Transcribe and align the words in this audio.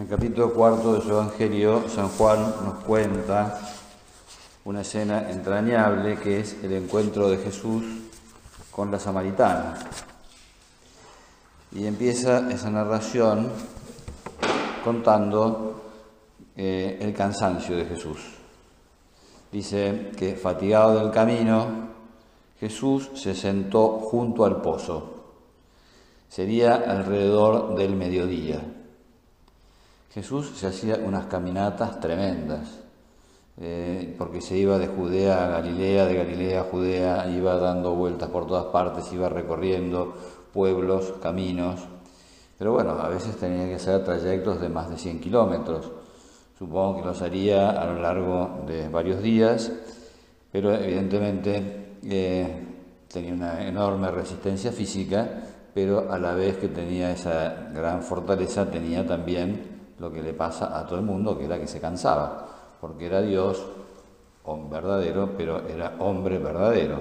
En 0.00 0.06
el 0.06 0.12
capítulo 0.12 0.54
cuarto 0.54 0.94
de 0.94 1.02
su 1.02 1.10
Evangelio, 1.10 1.86
San 1.86 2.08
Juan 2.08 2.38
nos 2.64 2.82
cuenta 2.84 3.60
una 4.64 4.80
escena 4.80 5.30
entrañable 5.30 6.16
que 6.16 6.40
es 6.40 6.56
el 6.62 6.72
encuentro 6.72 7.28
de 7.28 7.36
Jesús 7.36 7.84
con 8.70 8.90
la 8.90 8.98
samaritana. 8.98 9.78
Y 11.72 11.84
empieza 11.84 12.50
esa 12.50 12.70
narración 12.70 13.50
contando 14.82 15.82
eh, 16.56 16.96
el 17.02 17.12
cansancio 17.12 17.76
de 17.76 17.84
Jesús. 17.84 18.20
Dice 19.52 20.12
que 20.16 20.34
fatigado 20.34 20.98
del 20.98 21.10
camino, 21.10 21.66
Jesús 22.58 23.10
se 23.16 23.34
sentó 23.34 23.98
junto 23.98 24.46
al 24.46 24.62
pozo. 24.62 25.24
Sería 26.30 26.76
alrededor 26.76 27.74
del 27.74 27.94
mediodía. 27.96 28.62
Jesús 30.10 30.52
se 30.56 30.66
hacía 30.66 30.96
unas 31.04 31.26
caminatas 31.26 32.00
tremendas, 32.00 32.80
eh, 33.58 34.14
porque 34.18 34.40
se 34.40 34.56
iba 34.56 34.78
de 34.78 34.88
Judea 34.88 35.44
a 35.44 35.48
Galilea, 35.48 36.06
de 36.06 36.14
Galilea 36.14 36.60
a 36.60 36.64
Judea, 36.64 37.30
iba 37.30 37.56
dando 37.56 37.94
vueltas 37.94 38.28
por 38.30 38.46
todas 38.46 38.66
partes, 38.66 39.12
iba 39.12 39.28
recorriendo 39.28 40.14
pueblos, 40.52 41.14
caminos, 41.22 41.80
pero 42.58 42.72
bueno, 42.72 42.90
a 42.90 43.08
veces 43.08 43.36
tenía 43.36 43.66
que 43.66 43.76
hacer 43.76 44.04
trayectos 44.04 44.60
de 44.60 44.68
más 44.68 44.90
de 44.90 44.98
100 44.98 45.20
kilómetros. 45.20 45.90
Supongo 46.58 47.00
que 47.00 47.06
los 47.06 47.22
haría 47.22 47.70
a 47.70 47.86
lo 47.86 48.00
largo 48.00 48.64
de 48.66 48.88
varios 48.88 49.22
días, 49.22 49.72
pero 50.52 50.74
evidentemente 50.74 51.96
eh, 52.04 52.66
tenía 53.10 53.32
una 53.32 53.66
enorme 53.66 54.10
resistencia 54.10 54.72
física 54.72 55.44
pero 55.74 56.12
a 56.12 56.18
la 56.18 56.34
vez 56.34 56.56
que 56.56 56.68
tenía 56.68 57.12
esa 57.12 57.70
gran 57.72 58.02
fortaleza, 58.02 58.70
tenía 58.70 59.06
también 59.06 59.79
lo 60.00 60.10
que 60.10 60.22
le 60.22 60.32
pasa 60.32 60.76
a 60.76 60.84
todo 60.84 60.98
el 60.98 61.04
mundo, 61.04 61.38
que 61.38 61.44
era 61.44 61.60
que 61.60 61.68
se 61.68 61.80
cansaba, 61.80 62.48
porque 62.80 63.06
era 63.06 63.20
Dios 63.22 63.64
verdadero, 64.68 65.30
pero 65.36 65.66
era 65.68 65.94
hombre 66.00 66.38
verdadero. 66.38 67.00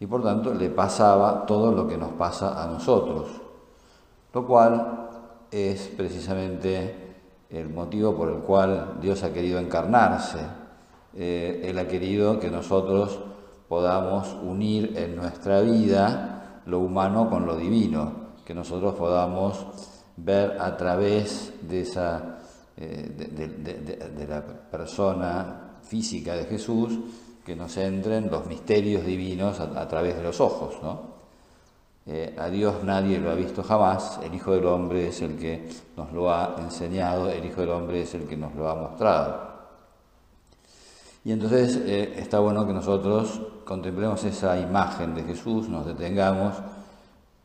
Y 0.00 0.06
por 0.06 0.22
tanto 0.22 0.54
le 0.54 0.70
pasaba 0.70 1.44
todo 1.46 1.72
lo 1.72 1.86
que 1.86 1.96
nos 1.96 2.12
pasa 2.12 2.62
a 2.62 2.66
nosotros, 2.66 3.28
lo 4.32 4.46
cual 4.46 5.08
es 5.50 5.88
precisamente 5.96 7.14
el 7.50 7.68
motivo 7.68 8.14
por 8.14 8.30
el 8.30 8.38
cual 8.38 8.98
Dios 9.00 9.22
ha 9.22 9.32
querido 9.32 9.58
encarnarse. 9.58 10.38
Eh, 11.14 11.60
él 11.64 11.78
ha 11.78 11.86
querido 11.86 12.40
que 12.40 12.50
nosotros 12.50 13.20
podamos 13.68 14.34
unir 14.42 14.94
en 14.96 15.14
nuestra 15.14 15.60
vida 15.60 16.62
lo 16.64 16.78
humano 16.78 17.28
con 17.28 17.46
lo 17.46 17.56
divino, 17.56 18.12
que 18.44 18.54
nosotros 18.54 18.94
podamos 18.94 19.66
ver 20.16 20.60
a 20.60 20.76
través 20.76 21.52
de, 21.62 21.82
esa, 21.82 22.38
eh, 22.76 24.10
de, 24.14 24.26
la 24.26 24.42
persona 24.42 25.78
física 25.82 26.34
de 26.34 26.44
Jesús, 26.44 26.98
que 27.44 27.56
nos 27.56 27.76
entren 27.76 28.30
los 28.30 28.46
misterios 28.46 29.04
divinos 29.04 29.58
a, 29.60 29.88
través 29.88 30.16
de 30.16 30.22
los 30.22 30.40
ojos. 30.40 30.76
¿no? 30.82 31.12
Eh, 32.06 32.36
a 32.38 32.48
Dios 32.48 32.84
nadie 32.84 33.18
lo 33.18 33.30
ha 33.30 33.34
visto 33.34 33.62
jamás, 33.62 34.20
el 34.22 34.34
Hijo 34.34 34.52
del 34.52 34.66
Hombre 34.66 35.08
es 35.08 35.22
el 35.22 35.36
que 35.36 35.68
nos 35.96 36.12
lo 36.12 36.32
ha 36.32 36.56
enseñado, 36.58 37.28
el 37.28 37.44
Hijo 37.44 37.62
del 37.62 37.70
Hombre 37.70 38.02
es 38.02 38.14
el 38.14 38.26
que 38.26 38.36
nos 38.36 38.54
lo 38.54 38.68
ha 38.68 38.74
mostrado. 38.74 39.52
Y 41.24 41.32
entonces 41.32 41.76
eh, 41.76 42.14
está 42.16 42.40
bueno 42.40 42.66
que 42.66 42.72
nosotros 42.72 43.40
contemplemos 43.64 44.24
esa 44.24 44.58
imagen 44.58 45.14
de 45.14 45.22
Jesús, 45.22 45.68
nos 45.68 45.86
detengamos 45.86 46.54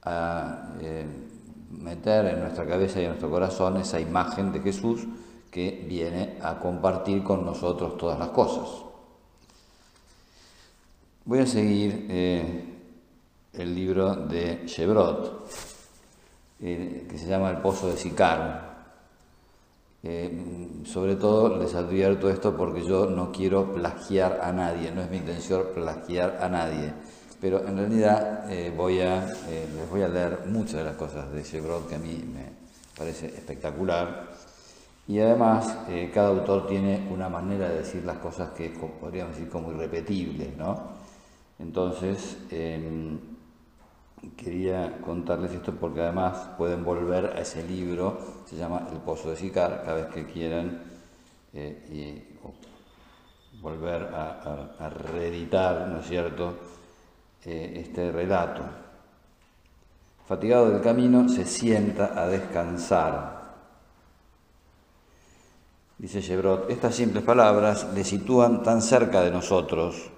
a 0.03 0.69
meter 1.71 2.25
en 2.27 2.39
nuestra 2.41 2.65
cabeza 2.65 2.99
y 2.99 3.03
en 3.03 3.09
nuestro 3.09 3.29
corazón 3.29 3.77
esa 3.77 3.99
imagen 3.99 4.51
de 4.51 4.61
Jesús 4.61 5.05
que 5.51 5.85
viene 5.87 6.37
a 6.41 6.59
compartir 6.59 7.23
con 7.23 7.45
nosotros 7.45 7.97
todas 7.97 8.19
las 8.19 8.29
cosas. 8.29 8.85
Voy 11.25 11.39
a 11.39 11.45
seguir 11.45 12.05
eh, 12.09 12.63
el 13.53 13.75
libro 13.75 14.15
de 14.15 14.63
Chevrot, 14.65 15.47
que 16.59 17.17
se 17.17 17.27
llama 17.27 17.49
El 17.49 17.57
Pozo 17.57 17.89
de 17.89 17.97
Sicar. 17.97 18.67
Eh, 20.03 20.83
sobre 20.85 21.15
todo 21.15 21.57
les 21.57 21.73
advierto 21.75 22.29
esto 22.29 22.55
porque 22.55 22.85
yo 22.85 23.07
no 23.07 23.31
quiero 23.31 23.73
plagiar 23.73 24.39
a 24.41 24.53
nadie, 24.53 24.91
no 24.91 25.01
es 25.01 25.09
mi 25.09 25.17
intención 25.17 25.63
plagiar 25.73 26.37
a 26.41 26.47
nadie, 26.47 26.93
pero 27.39 27.65
en 27.67 27.77
realidad 27.77 28.51
eh, 28.51 28.73
voy 28.75 29.01
a, 29.01 29.29
eh, 29.49 29.67
les 29.75 29.89
voy 29.89 30.01
a 30.01 30.07
leer 30.07 30.39
muchas 30.47 30.75
de 30.75 30.83
las 30.83 30.95
cosas 30.95 31.31
de 31.31 31.43
Chevrot 31.43 31.87
que 31.87 31.95
a 31.95 31.99
mí 31.99 32.23
me 32.33 32.45
parece 32.97 33.27
espectacular 33.27 34.27
y 35.07 35.19
además 35.19 35.77
cada 36.13 36.29
autor 36.29 36.67
tiene 36.67 37.07
una 37.09 37.29
manera 37.29 37.69
de 37.69 37.77
decir 37.77 38.03
las 38.03 38.17
cosas 38.17 38.49
que 38.49 38.69
podríamos 38.69 39.35
decir 39.35 39.49
como 39.49 39.71
irrepetibles, 39.71 40.57
¿no? 40.57 40.97
Entonces, 41.59 42.37
em, 42.51 43.17
quería 44.35 44.99
contarles 45.01 45.51
esto 45.51 45.73
porque 45.73 46.01
además 46.01 46.49
pueden 46.57 46.83
volver 46.83 47.25
a 47.27 47.41
ese 47.41 47.63
libro, 47.63 48.17
se 48.45 48.55
llama 48.55 48.87
El 48.91 48.99
Pozo 48.99 49.31
de 49.31 49.37
Sicar, 49.37 49.83
cada 49.83 49.93
vez 49.95 50.13
que 50.13 50.25
quieran 50.25 50.81
eh, 51.53 52.23
y, 52.23 52.27
volver 53.61 54.03
a, 54.13 54.89
reeditar, 55.11 55.87
¿no 55.87 55.99
es 55.99 56.07
cierto?, 56.07 56.55
eh, 57.47 57.81
este 57.83 58.11
relato. 58.11 58.61
Fatigado 60.27 60.69
del 60.69 60.81
camino, 60.81 61.27
se 61.29 61.45
sienta 61.45 62.13
a 62.21 62.27
descansar. 62.27 63.37
Dice 65.97 66.21
Chevrot, 66.21 66.69
estas 66.69 66.93
simples 66.93 67.23
palabras 67.23 67.87
le 67.95 68.03
sitúan 68.03 68.61
tan 68.61 68.83
cerca 68.83 69.21
de 69.21 69.31
nosotros 69.31 70.11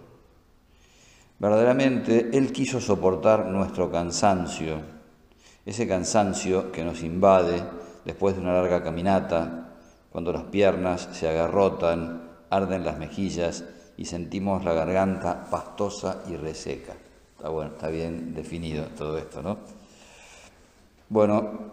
Verdaderamente 1.40 2.32
Él 2.34 2.52
quiso 2.52 2.82
soportar 2.82 3.46
nuestro 3.46 3.90
cansancio, 3.90 4.82
ese 5.66 5.88
cansancio 5.88 6.70
que 6.70 6.84
nos 6.84 7.02
invade 7.02 7.64
después 8.04 8.36
de 8.36 8.42
una 8.42 8.52
larga 8.52 8.84
caminata, 8.84 9.78
cuando 10.12 10.34
las 10.34 10.44
piernas 10.44 11.08
se 11.14 11.30
agarrotan, 11.30 12.24
arden 12.50 12.84
las 12.84 12.98
mejillas 12.98 13.64
y 13.96 14.04
sentimos 14.04 14.66
la 14.66 14.74
garganta 14.74 15.46
pastosa 15.50 16.24
y 16.28 16.36
reseca. 16.36 16.96
Está, 17.40 17.48
bueno, 17.52 17.72
está 17.72 17.88
bien 17.88 18.34
definido 18.34 18.84
todo 18.98 19.18
esto, 19.18 19.42
¿no? 19.42 19.60
Bueno, 21.08 21.72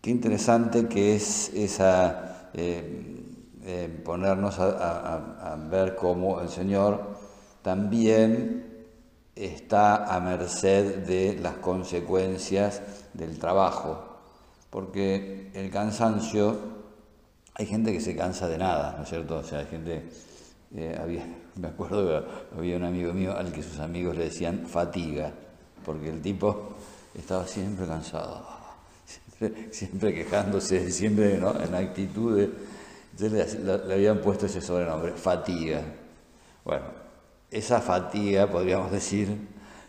qué 0.00 0.10
interesante 0.10 0.86
que 0.86 1.16
es 1.16 1.52
esa 1.52 2.48
eh, 2.54 3.24
eh, 3.64 4.00
ponernos 4.04 4.60
a 4.60 5.58
ver 5.68 5.96
cómo 5.96 6.40
el 6.42 6.48
Señor 6.48 7.16
también 7.62 8.86
está 9.34 10.14
a 10.14 10.20
merced 10.20 10.98
de 10.98 11.36
las 11.40 11.56
consecuencias 11.56 12.82
del 13.12 13.36
trabajo, 13.36 14.20
porque 14.70 15.50
el 15.54 15.72
cansancio, 15.72 16.56
hay 17.54 17.66
gente 17.66 17.92
que 17.92 18.00
se 18.00 18.14
cansa 18.14 18.46
de 18.46 18.58
nada, 18.58 18.94
¿no 18.96 19.02
es 19.02 19.08
cierto? 19.08 19.38
O 19.38 19.42
sea, 19.42 19.58
hay 19.58 19.66
gente, 19.66 20.08
eh, 20.74 21.22
me 21.56 21.68
acuerdo 21.68 22.06
que 22.06 22.58
había 22.58 22.76
un 22.76 22.84
amigo 22.84 23.12
mío 23.12 23.36
al 23.36 23.52
que 23.52 23.62
sus 23.62 23.78
amigos 23.78 24.16
le 24.16 24.24
decían 24.24 24.66
fatiga, 24.66 25.32
porque 25.84 26.08
el 26.10 26.20
tipo 26.20 26.74
estaba 27.18 27.46
siempre 27.46 27.86
cansado, 27.86 28.46
siempre, 29.70 30.14
quejándose, 30.14 30.90
siempre 30.90 31.36
en 31.36 31.74
actitud 31.74 32.36
de... 32.36 32.50
Entonces 33.12 33.58
le, 33.60 33.92
habían 33.92 34.20
puesto 34.20 34.46
ese 34.46 34.60
sobrenombre, 34.60 35.12
fatiga. 35.12 35.82
Bueno, 36.64 36.84
esa 37.50 37.80
fatiga, 37.80 38.46
podríamos 38.46 38.92
decir, 38.92 39.36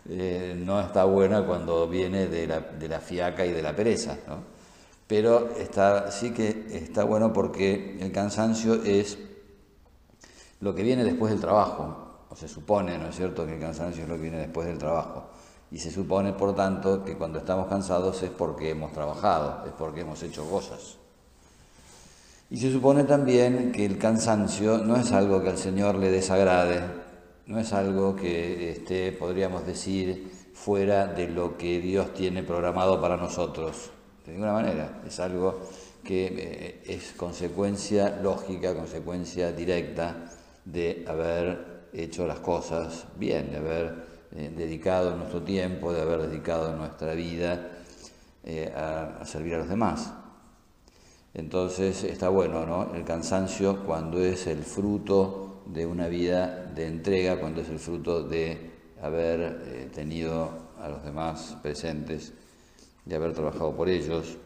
eh, 0.09 0.56
no 0.58 0.81
está 0.81 1.06
buena 1.06 1.46
cuando 1.46 1.88
viene 1.88 2.28
de 2.28 2.48
la, 2.48 3.00
fiaca 3.00 3.46
y 3.46 3.52
de 3.52 3.62
la 3.62 3.75
pereza, 3.75 4.18
¿no? 4.28 4.44
pero 5.07 5.51
está, 5.57 6.10
sí 6.12 6.31
que 6.31 6.68
está 6.72 7.04
bueno 7.04 7.31
porque 7.31 7.98
el 8.00 8.12
cansancio 8.12 8.81
es 8.84 9.18
lo 10.62 10.74
que 10.75 10.84
viene 10.84 11.04
después 11.04 11.31
del 11.31 11.42
trabajo, 11.42 12.12
o 12.30 12.36
se 12.36 12.48
supone, 12.48 12.98
¿no 12.98 13.08
es 13.08 13.16
cierto?, 13.16 13.46
que 13.46 13.56
el 13.56 13.60
cansancio 13.60 14.04
es 14.04 14.10
lo 14.10 14.16
que 14.16 14.22
viene 14.22 14.38
después 14.38 14.68
del 14.68 14.78
trabajo. 14.78 15.25
Y 15.72 15.80
se 15.80 15.92
supone, 15.92 16.34
por 16.34 16.56
tanto, 16.56 17.04
que 17.04 17.18
cuando 17.18 17.40
estamos 17.40 17.68
cansados 17.68 18.22
es 18.24 18.30
porque 18.30 18.69
hemos 18.69 18.94
trabajado, 18.94 19.66
es 19.66 19.74
porque 19.74 20.02
hemos 20.02 20.22
hecho 20.24 20.46
cosas. 20.50 20.98
Y 22.50 22.58
se 22.58 22.72
supone 22.72 23.06
también 23.06 23.72
que 23.72 23.86
el 23.86 23.98
cansancio 23.98 24.78
no 24.78 24.98
es 24.98 25.12
algo 25.12 25.42
que 25.42 25.50
al 25.50 25.58
Señor 25.58 25.96
le 25.96 26.12
desagrade, 26.12 26.81
no 27.48 27.60
es 27.60 27.74
algo 27.74 28.16
que 28.16 28.72
esté, 28.72 29.12
podríamos 29.13 29.66
decir, 29.66 30.31
fuera 30.54 31.08
de 31.08 31.28
lo 31.28 31.58
que 31.58 31.80
Dios 31.80 32.13
tiene 32.13 32.44
programado 32.44 33.02
para 33.02 33.18
nosotros. 33.18 33.92
De 34.25 34.34
ninguna 34.34 34.54
manera. 34.54 35.02
Es 35.08 35.19
algo 35.19 35.62
que 36.04 36.28
eh, 36.28 36.84
es 36.86 37.13
consecuencia 37.13 38.19
lógica, 38.22 38.75
consecuencia 38.75 39.52
directa 39.52 40.28
de 40.66 41.06
haber 41.08 41.90
hecho 41.94 42.25
las 42.28 42.40
cosas 42.40 43.06
bien, 43.18 43.52
de 43.52 43.58
haber 43.58 44.12
eh, 44.36 44.52
dedicado 44.56 45.16
nuestro 45.16 45.42
tiempo, 45.42 45.92
de 45.92 46.02
haber 46.02 46.22
dedicado 46.30 46.75
nuestra 46.75 47.13
vida 47.13 47.69
eh, 48.44 48.72
a, 48.75 49.25
servir 49.25 49.56
a 49.56 49.60
los 49.60 49.69
demás. 49.69 50.13
Entonces 51.34 52.04
está 52.04 52.30
bueno, 52.30 52.66
¿no? 52.66 52.94
El 52.96 53.04
cansancio 53.04 53.84
cuando 53.86 54.24
es 54.24 54.48
el 54.48 54.63
fruto 54.63 55.63
de 55.66 55.86
una 55.86 56.08
vida 56.08 56.66
de 56.74 56.88
entrega, 56.88 57.40
cuando 57.40 57.62
es 57.62 57.69
el 57.69 57.80
fruto 57.80 58.24
de 58.24 58.72
haber 59.02 59.63
eh, 59.66 59.90
tenido 59.94 60.50
a 60.80 60.90
los 60.90 61.04
demás 61.04 61.58
presentes, 61.62 62.34
de 63.06 63.16
haber 63.16 63.34
trabajado 63.34 63.75
por 63.75 63.90
ellos. 63.90 64.38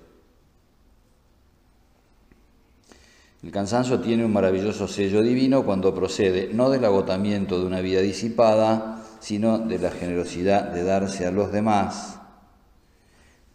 El 3.46 3.52
cansancio 3.52 4.00
tiene 4.00 4.26
un 4.26 4.34
maravilloso 4.34 4.88
sello 4.88 5.22
divino 5.22 5.64
cuando 5.64 5.94
procede 5.94 6.50
no 6.52 6.72
del 6.72 6.84
agotamiento 6.84 7.60
de 7.60 7.68
una 7.68 7.80
vida 7.80 8.02
disipada, 8.02 9.04
sino 9.20 9.60
de 9.60 9.78
la 9.78 9.92
generosidad 9.92 10.70
de 10.72 10.84
darse 10.84 11.28
a 11.28 11.32
los 11.32 11.52
demás, 11.52 12.20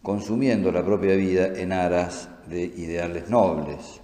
consumiendo 0.01 0.71
la 0.71 0.85
propia 0.85 1.13
vida 1.15 1.47
en 1.47 1.73
aras 1.73 2.29
de 2.47 2.61
ideales 2.61 3.29
nobles. 3.29 3.99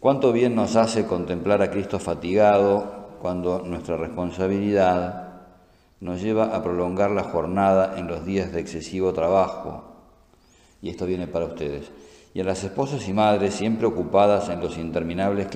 Cuánto 0.00 0.32
bien 0.32 0.56
nos 0.56 0.74
hace 0.74 1.06
contemplar 1.06 1.62
a 1.62 1.70
Cristo 1.70 2.00
fatigado 2.00 3.10
cuando 3.22 3.60
nuestra 3.60 3.96
responsabilidad 3.96 5.44
nos 6.00 6.20
lleva 6.20 6.46
a 6.46 6.64
prolongar 6.64 7.12
la 7.12 7.22
jornada 7.22 7.96
en 7.96 8.08
los 8.08 8.26
días 8.26 8.50
de 8.50 8.58
excesivo 8.58 9.12
trabajo. 9.12 9.84
Y 10.82 10.90
esto 10.90 11.06
viene 11.06 11.28
para 11.28 11.44
ustedes. 11.44 11.92
Y 12.34 12.40
a 12.40 12.44
las 12.44 12.64
esposas 12.64 13.06
y 13.06 13.12
madres 13.12 13.54
siempre 13.54 13.86
ocupadas 13.86 14.48
en 14.48 14.60
los 14.60 14.76
interminables 14.76 15.46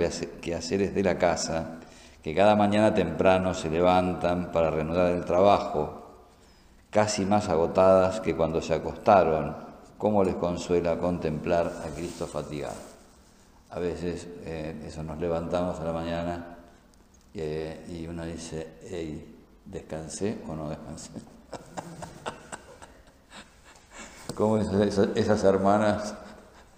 quehaceres 0.41 0.95
de 0.95 1.03
la 1.03 1.19
casa, 1.19 1.81
que 2.23 2.37
cada 2.37 2.55
mañana 2.55 2.95
temprano 2.95 3.53
se 3.53 3.69
levantan 3.69 4.53
para 4.53 4.71
reanudar 4.71 5.11
el 5.11 5.25
trabajo, 5.25 6.07
casi 6.91 7.27
más 7.27 7.49
agotadas 7.49 8.21
que 8.21 8.37
cuando 8.37 8.63
se 8.63 8.75
acostaron, 8.75 9.57
cómo 9.99 10.23
les 10.23 10.37
consuela 10.37 10.99
contemplar 10.99 11.67
a 11.85 11.89
Cristo 11.97 12.29
fatigado. 12.29 12.77
A 13.71 13.81
veces 13.81 14.29
eh, 14.45 14.85
eso 14.87 15.03
nos 15.03 15.19
levantamos 15.19 15.81
a 15.81 15.85
la 15.85 15.93
mañana 15.93 16.59
eh, 17.35 17.85
y 17.89 18.07
uno 18.07 18.25
dice, 18.25 18.75
hey, 18.89 19.37
¿descansé 19.65 20.39
o 20.49 20.55
no 20.55 20.71
descansé? 20.71 21.11
¿Cómo 24.37 24.59
esas, 24.59 25.09
esas 25.17 25.43
hermanas, 25.43 26.15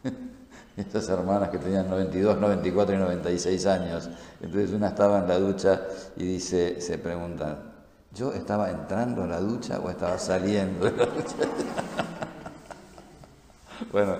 esas 0.76 1.08
hermanas 1.08 1.50
que 1.50 1.58
tenían 1.58 1.88
92, 1.88 2.38
94 2.38 2.94
y 2.94 2.98
96 2.98 3.66
años, 3.66 4.10
entonces 4.40 4.70
una 4.70 4.88
estaba 4.88 5.18
en 5.18 5.28
la 5.28 5.38
ducha 5.38 5.82
y 6.16 6.24
dice, 6.24 6.80
se 6.80 6.98
preguntan, 6.98 7.70
¿Yo 8.12 8.32
estaba 8.32 8.70
entrando 8.70 9.22
a 9.22 9.26
la 9.26 9.40
ducha 9.40 9.78
o 9.78 9.88
estaba 9.88 10.18
saliendo 10.18 10.84
de 10.84 10.96
la 10.96 11.06
ducha? 11.06 11.36
bueno, 13.92 14.16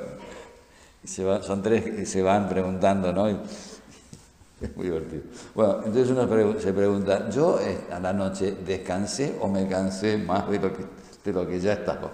son 1.43 1.61
tres 1.61 1.85
que 1.85 2.07
se 2.07 2.23
van 2.23 2.49
preguntando, 2.49 3.13
¿no? 3.13 3.27
es 3.29 4.77
muy 4.77 4.87
divertido. 4.87 5.23
Bueno, 5.57 5.79
entonces 5.79 6.11
uno 6.11 6.61
se 6.61 6.73
pregunta, 6.73 7.29
¿yo 7.31 7.59
a 7.91 7.99
la 7.99 8.13
noche 8.13 8.59
descansé 8.65 9.37
o 9.41 9.49
me 9.49 9.67
cansé 9.67 10.19
más 10.19 10.49
de 10.49 10.61
lo 10.61 10.73
que, 10.73 10.85
de 11.25 11.33
lo 11.33 11.49
que 11.49 11.59
ya 11.59 11.73
estaba? 11.73 12.13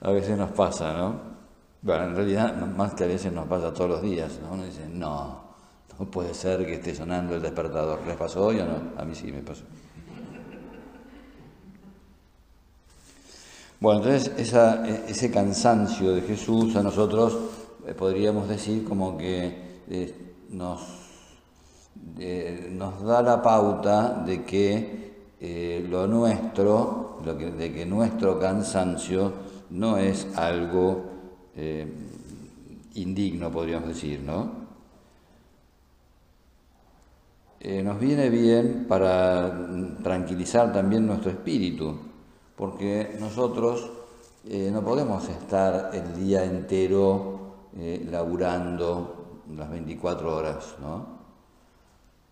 A 0.00 0.10
veces 0.12 0.38
nos 0.38 0.52
pasa, 0.52 0.94
¿no? 0.94 1.37
Bueno, 1.80 2.04
en 2.04 2.16
realidad, 2.16 2.54
más 2.76 2.94
que 2.94 3.04
a 3.04 3.06
veces 3.06 3.32
nos 3.32 3.46
pasa 3.46 3.72
todos 3.72 3.90
los 3.90 4.02
días, 4.02 4.40
¿no? 4.42 4.54
Uno 4.54 4.64
dice, 4.64 4.88
no, 4.88 5.42
no 5.98 6.04
puede 6.10 6.34
ser 6.34 6.66
que 6.66 6.74
esté 6.74 6.94
sonando 6.94 7.36
el 7.36 7.42
despertador. 7.42 8.00
¿Les 8.06 8.16
pasó 8.16 8.46
hoy 8.46 8.58
o 8.58 8.64
no? 8.64 9.00
A 9.00 9.04
mí 9.04 9.14
sí 9.14 9.30
me 9.30 9.42
pasó. 9.42 9.62
Bueno, 13.80 14.02
entonces 14.02 14.32
ese 15.06 15.30
cansancio 15.30 16.12
de 16.12 16.22
Jesús 16.22 16.74
a 16.74 16.82
nosotros 16.82 17.38
eh, 17.86 17.94
podríamos 17.94 18.48
decir 18.48 18.82
como 18.82 19.16
que 19.16 19.78
eh, 19.88 20.34
nos, 20.50 20.80
nos 22.70 23.02
da 23.04 23.22
la 23.22 23.40
pauta 23.40 24.24
de 24.26 24.42
que 24.42 25.08
eh, 25.40 25.86
lo 25.88 26.08
nuestro, 26.08 27.20
de 27.24 27.72
que 27.72 27.86
nuestro 27.86 28.40
cansancio 28.40 29.32
no 29.70 29.96
es 29.96 30.26
algo 30.36 31.17
indigno, 32.94 33.50
podríamos 33.50 33.88
decir, 33.88 34.20
¿no? 34.20 34.68
nos 37.82 37.98
viene 37.98 38.30
bien 38.30 38.86
para 38.88 39.52
tranquilizar 40.02 40.72
también 40.72 41.06
nuestro 41.06 41.30
espíritu 41.32 42.08
porque 42.58 43.16
nosotros 43.20 43.88
eh, 44.44 44.68
no 44.72 44.82
podemos 44.82 45.26
estar 45.28 45.90
el 45.94 46.16
día 46.16 46.44
entero 46.44 47.68
eh, 47.76 48.04
laburando 48.10 49.42
las 49.56 49.70
24 49.70 50.36
horas, 50.36 50.74
¿no? 50.80 51.18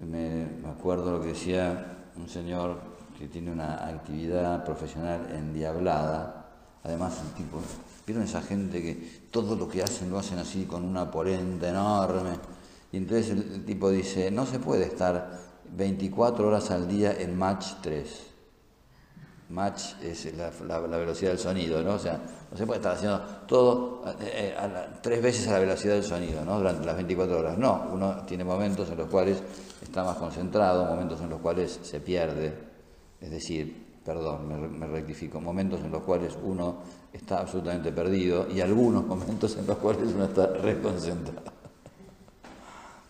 Me, 0.00 0.46
acuerdo 0.68 1.12
lo 1.12 1.20
que 1.20 1.28
decía 1.28 2.10
un 2.16 2.28
señor 2.28 2.78
que 3.16 3.28
tiene 3.28 3.52
una 3.52 3.86
actividad 3.86 4.64
profesional 4.64 5.28
endiablada, 5.32 6.45
además 6.86 7.18
el 7.22 7.32
tipo, 7.34 7.60
¿vieron 8.06 8.24
esa 8.24 8.40
gente 8.40 8.80
que 8.80 9.20
todo 9.30 9.56
lo 9.56 9.68
que 9.68 9.82
hacen 9.82 10.10
lo 10.10 10.18
hacen 10.18 10.38
así 10.38 10.64
con 10.64 10.84
una 10.84 11.10
polenta 11.10 11.68
enorme? 11.68 12.30
Y 12.92 12.98
entonces 12.98 13.30
el, 13.30 13.64
tipo 13.64 13.90
dice, 13.90 14.30
no 14.30 14.46
se 14.46 14.60
puede 14.60 14.84
estar 14.84 15.38
24 15.76 16.46
horas 16.46 16.70
al 16.70 16.88
día 16.88 17.12
en 17.12 17.36
match 17.36 17.74
3 17.82 18.36
match 19.48 19.94
es 20.02 20.34
la, 20.34 20.50
velocidad 20.80 21.30
del 21.30 21.38
sonido, 21.38 21.80
¿no? 21.82 21.94
O 21.94 21.98
sea, 21.98 22.20
no 22.50 22.56
se 22.56 22.66
puede 22.66 22.78
estar 22.78 22.96
haciendo 22.96 23.20
todo 23.46 24.02
eh, 24.20 24.56
eh, 24.58 24.86
tres 25.00 25.22
veces 25.22 25.46
a 25.48 25.52
la 25.52 25.58
velocidad 25.60 25.94
del 25.94 26.02
sonido, 26.02 26.44
¿no? 26.44 26.58
Durante 26.58 26.84
las 26.84 26.96
24 26.96 27.38
horas. 27.38 27.58
No, 27.58 27.88
uno 27.92 28.24
tiene 28.26 28.42
momentos 28.42 28.90
en 28.90 28.96
los 28.96 29.08
cuales 29.08 29.40
está 29.80 30.02
más 30.02 30.16
concentrado, 30.16 30.84
momentos 30.86 31.20
en 31.20 31.30
los 31.30 31.40
cuales 31.40 31.78
se 31.80 32.00
pierde, 32.00 32.54
es 33.20 33.30
decir, 33.30 33.85
perdón, 34.06 34.78
me, 34.78 34.86
rectifico, 34.86 35.40
momentos 35.40 35.80
en 35.80 35.90
los 35.90 36.02
cuales 36.02 36.38
uno 36.44 36.76
está 37.12 37.40
absolutamente 37.40 37.90
perdido 37.92 38.46
y 38.48 38.60
algunos 38.60 39.04
momentos 39.08 39.56
en 39.58 39.66
los 39.66 39.76
cuales 39.78 40.12
uno 40.14 40.24
está 40.24 40.46
reconcentrado. 40.46 41.56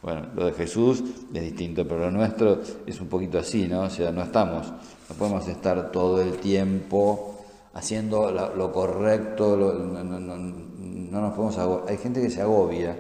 Bueno, 0.03 0.27
lo 0.35 0.47
de 0.47 0.53
Jesús 0.53 1.03
es 1.35 1.43
distinto, 1.43 1.87
pero 1.87 2.01
lo 2.01 2.11
nuestro 2.11 2.61
es 2.87 3.01
un 3.01 3.09
poquito 3.09 3.39
así, 3.39 3.69
¿no? 3.69 3.83
O 3.83 3.91
sea, 3.91 4.11
no 4.11 4.23
estamos 4.23 4.73
no 5.09 5.15
podemos 5.15 5.47
estar 5.49 5.93
todo 5.93 6.21
el 6.21 6.39
tiempo 6.39 7.37
haciendo 7.75 8.31
lo, 8.31 8.73
correcto, 8.73 9.57
no, 9.57 11.21
nos 11.21 11.35
podemos 11.35 11.89
Hay 11.89 11.99
gente 11.99 12.21
que 12.21 12.31
se 12.31 12.43
agobia, 12.43 12.97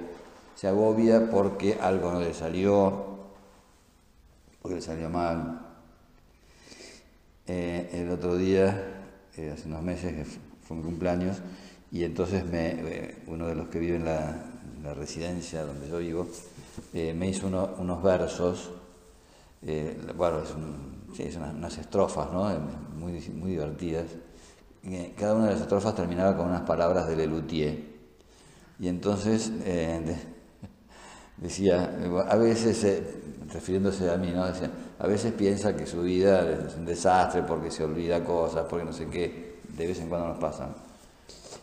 se 0.54 0.68
agobia 0.68 1.28
porque 1.30 1.78
algo 1.80 2.12
no 2.12 2.20
le 2.20 2.32
salió, 2.32 2.92
porque 4.62 4.76
le 4.76 4.82
salió 4.82 5.08
mal. 5.10 5.65
Eh, 7.48 7.90
el 7.92 8.10
otro 8.10 8.36
día, 8.36 9.04
eh, 9.36 9.52
hace 9.54 9.68
unos 9.68 9.80
meses, 9.82 10.12
que 10.14 10.24
fue 10.66 10.76
mi 10.76 10.82
cumpleaños, 10.82 11.38
y 11.92 12.02
entonces 12.02 12.44
me, 12.44 12.70
eh, 12.70 13.22
uno 13.28 13.46
de 13.46 13.54
los 13.54 13.68
que 13.68 13.78
vive 13.78 13.96
en 13.96 14.04
la, 14.04 14.52
residencia 14.94 15.64
donde 15.64 15.88
yo 15.88 15.98
vivo, 15.98 16.28
me 16.92 17.28
hizo 17.28 17.48
unos 17.48 18.02
versos, 18.04 18.70
bueno, 20.16 20.38
es 20.44 20.50
un, 20.52 21.10
sí, 21.12 21.32
son 21.32 21.56
unas, 21.56 21.76
estrofas 21.76 22.32
¿no? 22.32 22.48
muy, 22.96 23.18
muy 23.30 23.50
divertidas. 23.50 24.04
Cada 25.18 25.34
una 25.34 25.46
de 25.46 25.54
las 25.54 25.62
estrofas 25.62 25.92
terminaba 25.96 26.36
con 26.36 26.46
unas 26.46 26.60
palabras 26.60 27.08
de 27.08 27.16
Lelutier. 27.16 27.84
Y 28.78 28.86
entonces 28.86 29.50
decía, 31.38 31.98
a 32.28 32.36
veces, 32.36 33.02
refiriéndose 33.52 34.08
a 34.08 34.16
mí, 34.18 34.30
¿no? 34.30 34.46
decía, 34.46 34.70
a 34.98 35.06
veces 35.06 35.32
piensa 35.32 35.76
que 35.76 35.86
su 35.86 36.02
vida 36.02 36.48
es 36.66 36.74
un 36.76 36.86
desastre 36.86 37.42
porque 37.42 37.70
se 37.70 37.84
olvida 37.84 38.24
cosas, 38.24 38.64
porque 38.68 38.84
no 38.84 38.92
sé 38.92 39.06
qué, 39.06 39.58
de 39.76 39.86
vez 39.86 40.00
en 40.00 40.08
cuando 40.08 40.28
nos 40.28 40.38
pasan. 40.38 40.74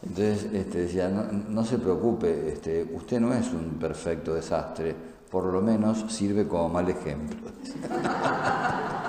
Entonces 0.03 0.47
este, 0.53 0.79
decía, 0.79 1.09
no, 1.09 1.65
se 1.65 1.77
preocupe, 1.77 2.49
este, 2.49 2.83
usted 2.93 3.19
no 3.19 3.33
es 3.33 3.47
un 3.51 3.77
perfecto 3.79 4.35
desastre, 4.35 4.95
por 5.31 5.45
lo 5.45 5.61
menos 5.61 6.05
sirve 6.11 6.47
como 6.47 6.69
mal 6.69 6.89
ejemplo. 6.89 7.37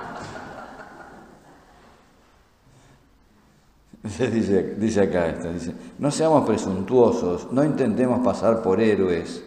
Dice, 4.04 4.74
dice 4.74 5.00
acá 5.00 5.28
esto, 5.28 5.50
dice, 5.50 5.72
no 5.98 6.10
seamos 6.10 6.44
presuntuosos, 6.46 7.50
no 7.50 7.64
intentemos 7.64 8.22
pasar 8.22 8.60
por 8.60 8.78
héroes. 8.78 9.42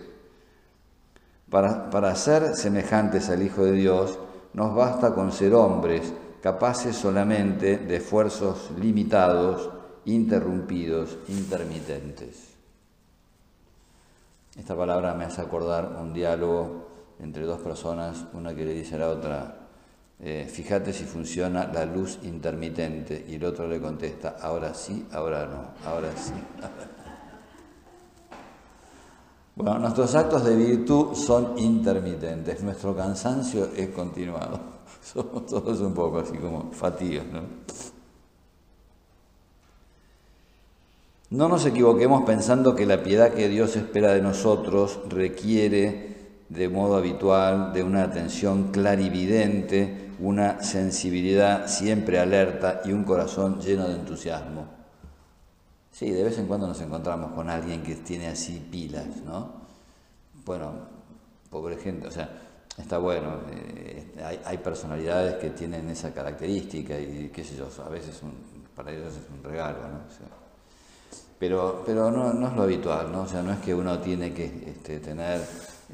Para, 1.48 1.92
para 1.92 2.16
ser 2.16 2.56
semejantes 2.56 3.30
al 3.30 3.44
Hijo 3.44 3.64
de 3.64 3.74
Dios, 3.74 4.18
nos 4.54 4.76
basta 4.76 5.14
con 5.14 5.32
ser 5.32 5.54
hombres, 5.54 6.14
capaces 6.42 6.96
solamente 6.96 7.78
de 7.78 7.98
esfuerzos 7.98 8.72
limitados, 8.80 9.70
interrumpidos, 10.06 11.18
intermitentes. 11.28 12.54
Esta 14.58 14.76
palabra 14.76 15.14
me 15.14 15.26
hace 15.26 15.42
acordar 15.42 15.98
un 16.02 16.14
diálogo 16.14 16.88
entre 17.20 17.44
dos 17.44 17.60
personas, 17.60 18.26
una 18.34 18.56
que 18.56 18.66
le 18.66 18.74
dice 18.74 18.96
a 18.96 19.00
la 19.00 19.10
otra, 19.10 19.56
eh, 20.20 20.48
fíjate 20.52 20.94
si 20.94 21.04
funciona 21.04 21.68
la 21.72 21.86
luz 21.86 22.20
intermitente 22.24 23.24
y 23.28 23.36
el 23.36 23.46
otro 23.46 23.68
le 23.68 23.80
contesta, 23.80 24.38
ahora 24.42 24.74
sí, 24.74 25.06
ahora 25.12 25.46
no, 25.46 25.90
ahora 25.90 26.12
sí. 26.16 26.34
Bueno, 29.58 29.80
nuestros 29.80 30.14
actos 30.14 30.46
de 30.46 30.56
virtud 30.56 31.16
son 31.16 31.58
intermitentes, 31.58 32.62
nuestro 32.62 32.96
cansancio 32.96 33.70
es 33.76 33.90
continuado. 33.90 34.60
Somos 35.02 35.48
todos 35.48 35.82
un 35.82 35.96
poco 35.96 36.20
así 36.20 36.38
como 36.38 36.72
fatigos, 36.72 37.26
¿no? 37.34 37.42
No 41.32 41.50
nos 41.50 41.66
equivoquemos 41.66 42.22
pensando 42.24 42.76
que 42.76 42.86
la 42.86 43.02
piedad 43.02 43.34
que 43.34 43.50
Dios 43.50 43.76
espera 43.76 44.14
de 44.14 44.22
nosotros 44.22 45.00
requiere 45.10 46.18
de 46.50 46.70
modo 46.70 46.96
habitual 46.96 47.74
de 47.74 47.82
una 47.82 48.04
atención 48.04 48.72
clarividente, 48.72 50.12
una 50.20 50.62
sensibilidad 50.62 51.68
siempre 51.68 52.20
alerta 52.20 52.82
y 52.86 52.92
un 52.92 53.04
corazón 53.04 53.60
lleno 53.60 53.88
de 53.88 53.96
entusiasmo. 53.96 54.77
Sí, 55.98 56.12
de 56.12 56.24
vez 56.24 56.38
en 56.38 56.46
cuando 56.46 56.68
nos 56.68 56.80
encontramos 56.80 57.32
con 57.32 57.50
alguien 57.50 57.82
que 57.82 57.96
tiene 57.96 58.28
así 58.28 58.68
pilas, 58.72 59.08
¿no? 59.26 59.52
Bueno, 60.46 60.72
por 61.50 61.72
ejemplo, 61.72 62.10
o 62.10 62.12
sea, 62.12 62.30
está 62.78 63.00
bueno, 63.00 63.40
eh, 63.52 64.14
hay, 64.46 64.60
personalidades 64.60 65.38
que 65.38 65.50
tienen 65.50 65.90
esa 65.90 66.14
característica 66.14 67.00
y 67.00 67.32
qué 67.34 67.44
sé 67.44 67.56
yo, 67.56 67.68
a 67.84 67.90
veces 67.90 68.22
para 68.76 68.92
ellos 68.92 69.12
es 69.12 69.28
un 69.36 69.44
regalo, 69.44 69.80
¿no? 69.88 70.02
pero 71.40 71.82
pero 71.84 72.12
no, 72.12 72.48
es 72.48 72.54
lo 72.54 72.62
habitual, 72.62 73.12
¿no? 73.12 73.24
O 73.24 73.28
sea, 73.28 73.42
no 73.42 73.52
es 73.54 73.60
que 73.60 73.74
uno 73.74 73.98
tiene 73.98 74.36
que 74.36 74.46
este, 74.68 75.00
tener 75.00 75.42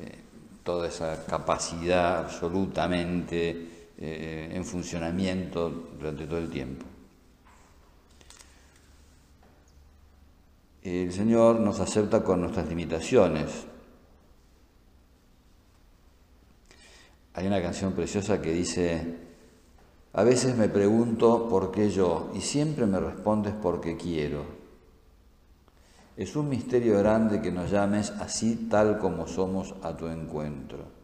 eh, 0.01 0.19
toda 0.65 0.89
esa 0.89 1.25
capacidad 1.25 2.25
absolutamente 2.25 3.88
eh, 3.98 4.51
en 4.51 4.65
funcionamiento 4.65 5.69
durante 5.98 6.25
todo 6.27 6.39
el 6.39 6.50
tiempo. 6.50 6.92
El 10.83 11.13
Señor 11.13 11.59
nos 11.61 11.79
acepta 11.79 12.23
con 12.23 12.41
nuestras 12.41 12.67
limitaciones. 12.67 13.65
Hay 17.35 17.47
una 17.47 17.61
canción 17.61 17.93
preciosa 17.93 18.41
que 18.41 18.51
dice, 18.51 19.17
a 20.11 20.23
veces 20.23 20.55
me 20.57 20.67
pregunto 20.67 21.47
por 21.49 21.71
qué 21.71 21.89
yo 21.89 22.31
y 22.35 22.41
siempre 22.41 22.85
me 22.85 22.99
respondes 22.99 23.53
porque 23.61 23.95
quiero. 23.95 24.43
Es 26.15 26.35
un 26.35 26.49
misterio 26.49 26.99
grande 26.99 27.41
que 27.41 27.51
nos 27.51 27.71
llames 27.71 28.11
así 28.11 28.67
tal 28.69 28.99
como 28.99 29.25
somos 29.25 29.73
a 29.81 29.95
tu 29.95 30.07
encuentro. 30.07 31.03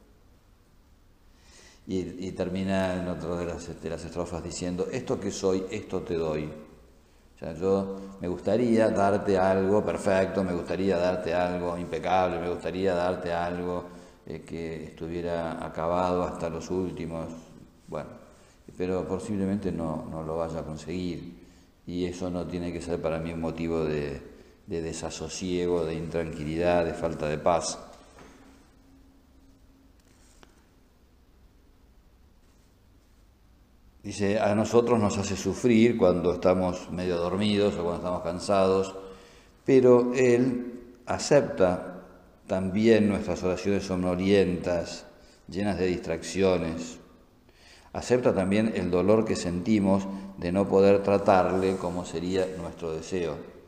Y, 1.87 2.31
termina 2.33 3.01
en 3.01 3.07
otra 3.07 3.35
de 3.35 3.45
las, 3.45 3.81
de 3.81 3.89
las 3.89 4.05
estrofas 4.05 4.43
diciendo, 4.43 4.87
esto 4.91 5.19
que 5.19 5.31
soy, 5.31 5.65
esto 5.71 6.01
te 6.01 6.13
doy. 6.13 6.47
O 7.39 7.41
sea, 7.41 7.53
yo 7.53 7.95
me 8.19 8.27
gustaría 8.27 8.89
darte 8.89 9.37
algo 9.37 9.81
perfecto, 9.81 10.43
me 10.43 10.51
gustaría 10.51 10.97
darte 10.97 11.33
algo 11.33 11.77
impecable, 11.77 12.37
me 12.37 12.49
gustaría 12.49 12.93
darte 12.93 13.31
algo 13.31 13.85
eh, 14.25 14.41
que 14.45 14.83
estuviera 14.87 15.65
acabado 15.65 16.23
hasta 16.23 16.49
los 16.49 16.69
últimos, 16.69 17.27
bueno, 17.87 18.09
pero 18.77 19.07
posiblemente 19.07 19.71
no, 19.71 20.05
no, 20.11 20.21
lo 20.21 20.35
vaya 20.35 20.59
a 20.59 20.65
conseguir 20.65 21.47
y 21.87 22.03
eso 22.03 22.29
no 22.29 22.45
tiene 22.45 22.73
que 22.73 22.81
ser 22.81 23.01
para 23.01 23.19
mí 23.19 23.31
un 23.31 23.39
motivo 23.39 23.85
de, 23.85 24.21
de 24.67 24.81
desasosiego, 24.81 25.85
de 25.85 25.95
intranquilidad, 25.95 26.83
de 26.83 26.93
falta 26.93 27.29
de 27.29 27.37
paz. 27.37 27.79
Dice, 34.03 34.39
a 34.39 34.55
nosotros 34.55 34.97
nos 34.99 35.17
hace 35.17 35.35
sufrir 35.35 35.97
cuando 35.97 36.33
estamos 36.33 36.89
medio 36.89 37.17
dormidos 37.17 37.73
o 37.75 37.83
cuando 37.83 37.97
estamos 37.97 38.23
cansados, 38.23 38.95
pero 39.65 40.13
Él 40.13 40.79
acepta 41.05 42.01
también 42.47 43.09
nuestras 43.09 43.43
oraciones 43.43 43.83
somnolientas, 43.83 45.05
llenas 45.49 45.77
de 45.77 45.87
distracciones. 45.87 46.97
Acepta 47.91 48.33
también 48.33 48.71
el 48.75 48.89
dolor 48.89 49.25
que 49.25 49.35
sentimos 49.35 50.07
de 50.37 50.51
no 50.51 50.67
poder 50.67 51.03
tratarle 51.03 51.75
como 51.75 52.05
sería 52.05 52.47
nuestro 52.57 52.93
deseo. 52.93 53.58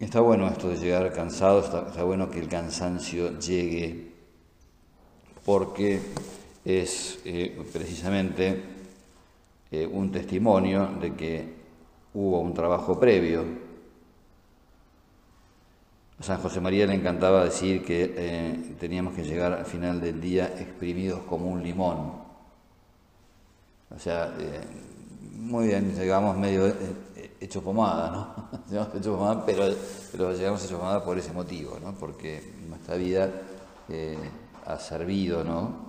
Está 0.00 0.20
bueno 0.20 0.46
esto 0.46 0.68
de 0.68 0.76
llegar 0.76 1.12
cansado, 1.12 1.58
está, 1.58 2.04
bueno 2.04 2.30
que 2.30 2.38
el 2.38 2.48
cansancio 2.48 3.36
llegue, 3.40 4.12
porque 5.44 6.00
es 6.64 7.18
eh, 7.24 7.60
precisamente 7.72 8.62
eh, 9.72 9.88
un 9.90 10.12
testimonio 10.12 10.86
de 11.00 11.14
que 11.14 11.52
hubo 12.14 12.38
un 12.38 12.54
trabajo 12.54 13.00
previo. 13.00 13.44
A 16.20 16.22
San 16.22 16.38
José 16.38 16.60
María 16.60 16.86
le 16.86 16.94
encantaba 16.94 17.42
decir 17.42 17.84
que 17.84 18.14
eh, 18.16 18.76
teníamos 18.78 19.14
que 19.14 19.24
llegar 19.24 19.52
al 19.52 19.66
final 19.66 20.00
del 20.00 20.20
día 20.20 20.46
exprimidos 20.60 21.22
como 21.22 21.50
un 21.50 21.60
limón. 21.60 22.12
O 23.90 23.98
sea, 23.98 24.32
muy 25.32 25.66
bien, 25.66 25.92
llegamos 25.96 26.38
medio 26.38 26.72
hecho 27.40 27.62
pomada, 27.62 28.10
¿no? 28.10 28.60
llegamos 28.70 28.94
hecho 28.94 29.16
pomada, 29.16 29.44
pero, 29.44 29.74
pero 30.12 30.32
llegamos 30.32 30.64
hecho 30.64 30.78
pomada 30.78 31.04
por 31.04 31.18
ese 31.18 31.32
motivo, 31.32 31.78
¿no? 31.82 31.92
Porque 31.94 32.54
nuestra 32.68 32.96
vida 32.96 33.30
eh, 33.88 34.18
ha 34.66 34.78
servido, 34.78 35.44
¿no? 35.44 35.88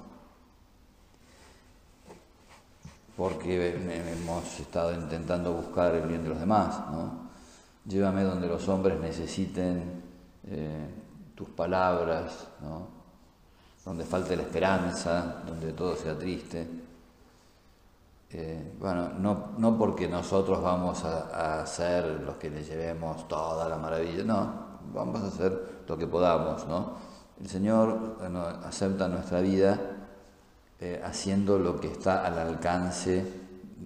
Porque 3.18 3.76
hemos 3.76 4.60
estado 4.60 4.94
intentando 4.94 5.52
buscar 5.54 5.94
el 5.96 6.08
bien 6.08 6.24
de 6.24 6.30
los 6.30 6.40
demás, 6.40 6.80
¿no? 6.92 7.30
Llévame 7.86 8.24
donde 8.24 8.48
los 8.48 8.68
hombres 8.70 9.00
necesiten 9.00 10.04
eh, 10.48 10.88
tus 11.36 11.50
palabras, 11.50 12.48
¿no? 12.62 12.88
Donde 13.84 14.06
falte 14.06 14.36
la 14.36 14.44
esperanza, 14.44 15.44
donde 15.46 15.74
todo 15.74 15.96
sea 15.96 16.18
triste. 16.18 16.68
Eh, 18.32 18.74
bueno, 18.78 19.10
no, 19.10 19.54
no, 19.58 19.76
porque 19.76 20.08
nosotros 20.08 20.62
vamos 20.62 21.04
a, 21.04 21.66
ser 21.66 22.22
los 22.22 22.36
que 22.38 22.52
le 22.52 22.64
llevemos 22.64 23.28
toda 23.28 23.68
la 23.68 23.78
maravilla, 23.78 24.24
no, 24.24 24.54
vamos 24.94 25.22
a 25.22 25.28
hacer 25.28 25.82
lo 25.88 25.98
que 25.98 26.06
podamos, 26.06 26.68
¿no? 26.68 26.94
El 27.42 27.50
Señor 27.50 28.18
acepta 28.64 29.08
nuestra 29.08 29.42
vida 29.42 29.80
eh, 30.80 31.02
haciendo 31.04 31.58
lo 31.58 31.80
que 31.80 31.92
está 31.92 32.24
al 32.26 32.38
alcance, 32.38 33.26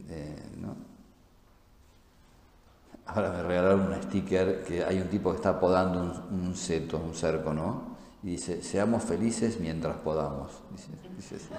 eh, 0.09 0.49
¿no? 0.59 0.75
Ahora 3.05 3.31
me 3.31 3.43
regalaron 3.43 3.93
un 3.93 4.03
sticker 4.03 4.63
que 4.63 4.83
hay 4.83 4.99
un 4.99 5.07
tipo 5.07 5.29
que 5.31 5.37
está 5.37 5.57
podando 5.57 6.01
un, 6.31 6.55
seto, 6.55 6.97
un 6.97 7.13
cerco, 7.13 7.53
¿no? 7.53 7.93
Y 8.23 8.31
dice, 8.31 8.61
seamos 8.61 9.03
felices 9.03 9.59
mientras 9.59 9.95
podamos. 9.97 10.51
Dice 11.15 11.35
así. 11.35 11.49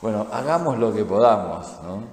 Bueno, 0.00 0.28
hagamos 0.30 0.78
lo 0.78 0.94
que 0.94 1.04
podamos, 1.04 1.66
¿no? 1.82 2.04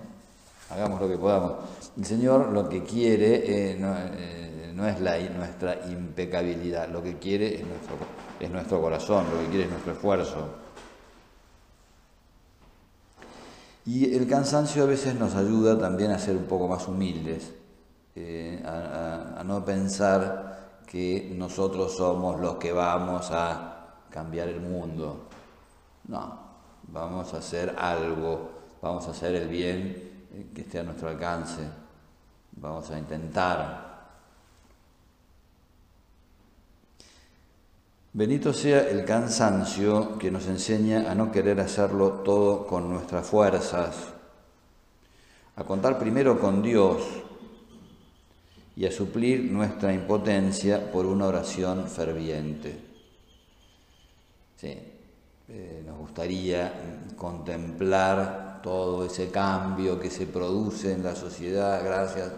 Hagamos 0.71 0.99
lo 0.99 1.07
que 1.07 1.17
podamos. 1.17 1.53
El 1.95 2.05
Señor 2.05 2.51
lo 2.51 2.67
que 2.67 2.83
quiere 2.83 3.35
eh, 3.35 3.77
eh, 3.79 4.73
no, 4.75 4.87
es 4.87 4.99
nuestra 4.99 5.85
impecabilidad, 5.87 6.89
lo 6.89 7.03
que 7.03 7.19
quiere 7.19 7.55
es 7.55 7.65
nuestro, 7.65 7.95
es 8.39 8.49
nuestro 8.49 8.81
corazón, 8.81 9.25
lo 9.31 9.39
que 9.39 9.47
quiere 9.49 9.63
es 9.65 9.69
nuestro 9.69 9.93
esfuerzo. 9.93 10.47
Y 13.85 14.15
el 14.15 14.27
cansancio 14.27 14.81
a 14.81 14.87
veces 14.87 15.13
nos 15.13 15.35
ayuda 15.35 15.77
también 15.77 16.09
a 16.09 16.17
ser 16.17 16.35
un 16.35 16.45
poco 16.45 16.67
más 16.67 16.87
humildes, 16.87 17.53
eh, 18.15 18.63
a 18.65 19.43
no 19.45 19.63
pensar 19.63 20.79
que 20.87 21.31
nosotros 21.37 21.95
somos 21.95 22.39
los 22.41 22.55
que 22.55 22.73
vamos 22.73 23.29
a 23.29 23.93
cambiar 24.09 24.47
el 24.47 24.59
mundo. 24.59 25.27
No, 26.07 26.44
vamos 26.87 27.33
a 27.33 27.37
hacer 27.37 27.75
algo, 27.77 28.51
vamos 28.81 29.07
a 29.07 29.11
hacer 29.11 29.35
el 29.35 29.47
bien 29.47 30.27
eh, 30.33 30.47
que 30.53 30.61
esté 30.61 30.79
a 30.79 30.83
nuestro 30.83 31.09
alcance, 31.09 31.61
vamos 32.53 32.89
a 32.91 32.97
intentar. 32.97 33.85
Bendito 38.13 38.53
sea 38.53 38.89
el 38.89 39.03
cansancio 39.03 40.17
que 40.17 40.31
nos 40.31 40.47
enseña 40.47 41.11
a 41.11 41.15
no 41.15 41.31
querer 41.31 41.59
hacerlo 41.59 42.21
todo 42.23 42.65
con 42.65 42.89
nuestras 42.89 43.27
fuerzas, 43.27 44.13
a 45.57 45.63
contar 45.65 45.99
primero 45.99 46.39
con 46.39 46.61
Dios 46.61 47.03
y 48.77 48.85
a 48.85 48.91
suplir 48.91 49.51
nuestra 49.51 49.93
impotencia 49.93 50.91
por 50.91 51.05
una 51.05 51.27
oración 51.27 51.87
ferviente. 51.89 52.79
Sí, 54.55 54.94
eh, 55.47 55.83
nos 55.85 55.97
gustaría 55.97 56.73
contemplar 57.15 58.59
todo 58.63 59.05
ese 59.05 59.29
cambio 59.29 59.99
que 59.99 60.09
se 60.09 60.25
produce 60.25 60.93
en 60.93 61.03
la 61.03 61.15
sociedad 61.15 61.83
gracias 61.83 62.31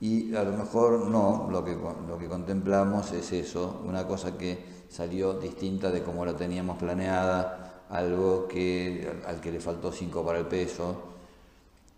y 0.00 0.34
a 0.34 0.42
lo 0.42 0.52
mejor 0.52 1.08
no, 1.08 1.48
lo 1.50 1.64
que, 1.64 1.72
lo 1.74 2.18
que 2.18 2.28
contemplamos 2.28 3.12
es 3.12 3.32
eso, 3.32 3.82
una 3.86 4.06
cosa 4.06 4.36
que 4.36 4.58
salió 4.88 5.34
distinta 5.34 5.90
de 5.90 6.02
como 6.02 6.24
la 6.24 6.36
teníamos 6.36 6.78
planeada, 6.78 7.84
algo 7.90 8.46
que, 8.46 9.22
al 9.26 9.40
que 9.40 9.52
le 9.52 9.60
faltó 9.60 9.92
cinco 9.92 10.24
para 10.24 10.38
el 10.38 10.46
peso, 10.46 11.14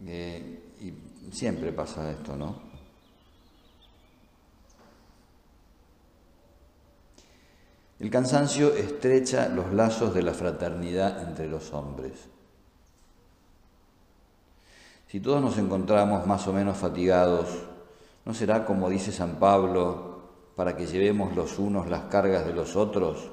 Eh, 0.07 0.77
y 0.81 0.93
siempre 1.33 1.73
pasa 1.73 2.09
esto, 2.11 2.37
¿no? 2.37 2.68
El 8.01 8.11
cansancio 8.11 8.75
estrecha 8.75 9.49
los 9.49 9.73
lazos 9.73 10.15
de 10.15 10.23
la 10.23 10.33
fraternidad 10.33 11.29
entre 11.29 11.49
los 11.49 11.73
hombres. 11.73 12.13
Si 15.09 15.19
todos 15.19 15.43
nos 15.43 15.59
encontramos 15.59 16.25
más 16.27 16.47
o 16.47 16.53
menos 16.53 16.77
fatigados, 16.77 17.49
¿no 18.25 18.35
será 18.35 18.65
como 18.65 18.89
dice 18.89 19.11
San 19.11 19.41
Pablo, 19.41 20.19
para 20.55 20.77
que 20.77 20.87
llevemos 20.87 21.35
los 21.35 21.59
unos 21.59 21.89
las 21.89 22.05
cargas 22.05 22.47
de 22.47 22.53
los 22.53 22.77
otros? 22.77 23.31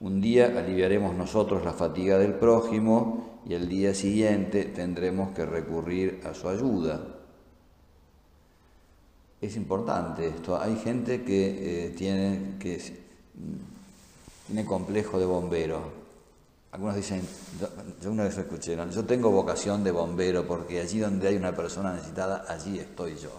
Un 0.00 0.20
día 0.20 0.46
aliviaremos 0.58 1.14
nosotros 1.14 1.64
la 1.64 1.72
fatiga 1.72 2.18
del 2.18 2.34
prójimo 2.34 3.40
y 3.46 3.54
el 3.54 3.68
día 3.68 3.94
siguiente 3.94 4.64
tendremos 4.64 5.30
que 5.30 5.46
recurrir 5.46 6.20
a 6.26 6.34
su 6.34 6.48
ayuda. 6.48 7.00
Es 9.40 9.56
importante 9.56 10.26
esto. 10.26 10.60
Hay 10.60 10.76
gente 10.76 11.22
que, 11.22 11.86
eh, 11.86 11.90
tiene, 11.90 12.56
que 12.58 12.80
tiene 14.46 14.64
complejo 14.64 15.18
de 15.18 15.26
bombero. 15.26 16.02
Algunos 16.72 16.96
dicen, 16.96 17.26
yo, 18.02 18.10
una 18.10 18.24
vez 18.24 18.38
escuché, 18.38 18.76
yo 18.90 19.04
tengo 19.04 19.30
vocación 19.30 19.84
de 19.84 19.90
bombero 19.90 20.46
porque 20.46 20.80
allí 20.80 21.00
donde 21.00 21.28
hay 21.28 21.36
una 21.36 21.54
persona 21.54 21.92
necesitada, 21.92 22.46
allí 22.48 22.78
estoy 22.78 23.16
yo. 23.16 23.30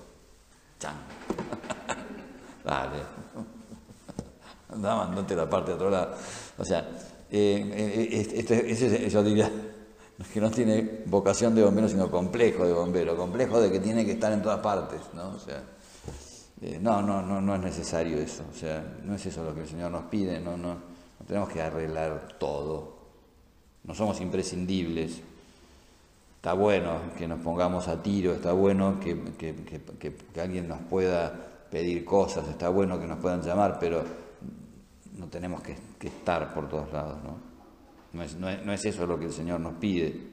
Chan. 0.79 0.93
Dale. 2.63 2.99
Anda, 4.73 4.95
mandate 4.95 5.35
la 5.35 5.49
parte 5.49 5.71
de 5.71 5.75
otro 5.75 5.89
lado. 5.89 6.15
O 6.57 6.65
sea, 6.65 6.87
eh, 7.31 8.07
eh, 8.11 8.27
este, 8.35 8.71
ese, 8.71 9.09
yo 9.09 9.23
diría 9.23 9.51
que 10.33 10.39
no 10.39 10.51
tiene 10.51 11.03
vocación 11.07 11.55
de 11.55 11.63
bombero, 11.63 11.89
sino 11.89 12.11
complejo 12.11 12.65
de 12.65 12.73
bombero, 12.73 13.17
complejo 13.17 13.59
de 13.59 13.71
que 13.71 13.79
tiene 13.79 14.05
que 14.05 14.13
estar 14.13 14.31
en 14.31 14.41
todas 14.41 14.59
partes, 14.59 15.01
¿no? 15.13 15.29
O 15.29 15.39
sea, 15.39 15.63
eh, 16.63 16.79
no, 16.81 17.01
no, 17.01 17.21
no, 17.21 17.41
no 17.41 17.55
es 17.55 17.61
necesario 17.61 18.17
eso, 18.17 18.43
o 18.51 18.55
sea, 18.55 18.83
no 19.03 19.15
es 19.15 19.25
eso 19.25 19.43
lo 19.43 19.53
que 19.53 19.61
el 19.61 19.67
Señor 19.67 19.91
nos 19.91 20.05
pide, 20.05 20.39
no, 20.39 20.57
no, 20.57 20.73
no 20.73 21.25
tenemos 21.27 21.49
que 21.49 21.61
arreglar 21.61 22.37
todo, 22.39 22.97
no 23.83 23.93
somos 23.93 24.19
imprescindibles. 24.21 25.21
Está 26.37 26.53
bueno 26.53 26.99
que 27.17 27.25
nos 27.27 27.39
pongamos 27.39 27.87
a 27.87 28.03
tiro, 28.03 28.33
está 28.33 28.51
bueno 28.51 28.99
que, 28.99 29.17
que, 29.37 29.55
que, 29.97 30.13
que 30.13 30.41
alguien 30.41 30.67
nos 30.67 30.79
pueda 30.81 31.33
pedir 31.71 32.03
cosas, 32.03 32.47
está 32.49 32.69
bueno 32.69 32.99
que 32.99 33.07
nos 33.07 33.19
puedan 33.19 33.41
llamar, 33.41 33.77
pero 33.79 34.03
no 35.17 35.27
tenemos 35.27 35.61
que, 35.61 35.75
estar 36.05 36.53
por 36.53 36.67
todos 36.69 36.91
lados, 36.91 37.17
¿no? 37.23 37.53
No 38.13 38.73
es, 38.73 38.85
eso 38.85 39.07
lo 39.07 39.17
que 39.17 39.25
el 39.25 39.31
Señor 39.31 39.59
nos 39.59 39.75
pide. 39.75 40.32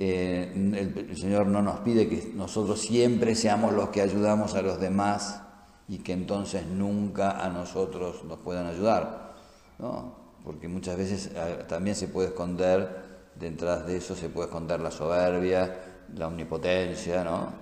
Eh, 0.00 0.52
el, 0.54 1.16
Señor 1.16 1.46
no 1.46 1.60
nos 1.60 1.80
pide 1.80 2.08
que 2.08 2.32
nosotros 2.34 2.80
siempre 2.80 3.34
seamos 3.34 3.72
los 3.72 3.88
que 3.88 4.00
ayudamos 4.00 4.54
a 4.54 4.62
los 4.62 4.78
demás 4.80 5.42
y 5.88 5.98
que 5.98 6.12
entonces 6.12 6.66
nunca 6.66 7.44
a 7.44 7.48
nosotros 7.48 8.22
nos 8.24 8.38
puedan 8.38 8.66
ayudar, 8.66 9.34
¿no? 9.78 10.16
Porque 10.44 10.68
muchas 10.68 10.96
veces 10.96 11.30
también 11.66 11.96
se 11.96 12.08
puede 12.08 12.28
esconder, 12.28 13.08
detrás 13.34 13.86
de 13.86 13.96
eso 13.96 14.14
se 14.14 14.28
puede 14.28 14.46
esconder 14.46 14.80
la 14.80 14.90
soberbia, 14.90 16.04
la 16.14 16.28
omnipotencia, 16.28 17.24
¿no? 17.24 17.52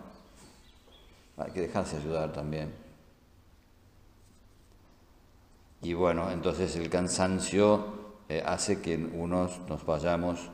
Hay 1.38 1.52
que 1.52 1.62
dejarse 1.62 1.97
ayudar 1.97 2.33
también. 2.33 2.73
Y 5.83 5.95
bueno, 5.95 6.31
entonces 6.31 6.75
el 6.76 6.90
cansancio 6.90 7.85
eh, 8.28 8.43
hace 8.45 8.81
que 8.81 8.97
unos 8.97 9.61
nos 9.69 9.85
vayamos 9.87 10.50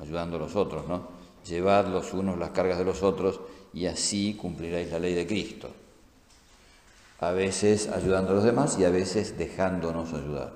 ayudando 0.00 0.36
a 0.36 0.40
los 0.40 0.54
otros, 0.56 0.86
¿no? 0.86 1.17
Llevad 1.48 1.88
los 1.88 2.12
unos 2.12 2.38
las 2.38 2.50
cargas 2.50 2.78
de 2.78 2.84
los 2.84 3.02
otros 3.02 3.40
y 3.72 3.86
así 3.86 4.34
cumpliréis 4.34 4.90
la 4.90 4.98
ley 4.98 5.14
de 5.14 5.26
Cristo. 5.26 5.70
A 7.20 7.32
veces 7.32 7.88
ayudando 7.88 8.32
a 8.32 8.34
los 8.34 8.44
demás 8.44 8.78
y 8.78 8.84
a 8.84 8.90
veces 8.90 9.36
dejándonos 9.36 10.12
ayudar. 10.12 10.52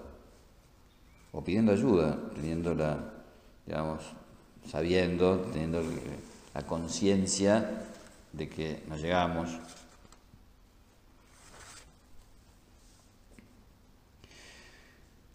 O 1.32 1.42
pidiendo 1.42 1.72
ayuda, 1.72 2.18
teniendo 2.34 2.74
la, 2.74 2.98
digamos, 3.66 4.02
sabiendo, 4.70 5.38
teniendo 5.52 5.82
la 6.54 6.62
conciencia 6.62 7.84
de 8.32 8.48
que 8.48 8.82
nos 8.88 9.00
llegamos 9.00 9.50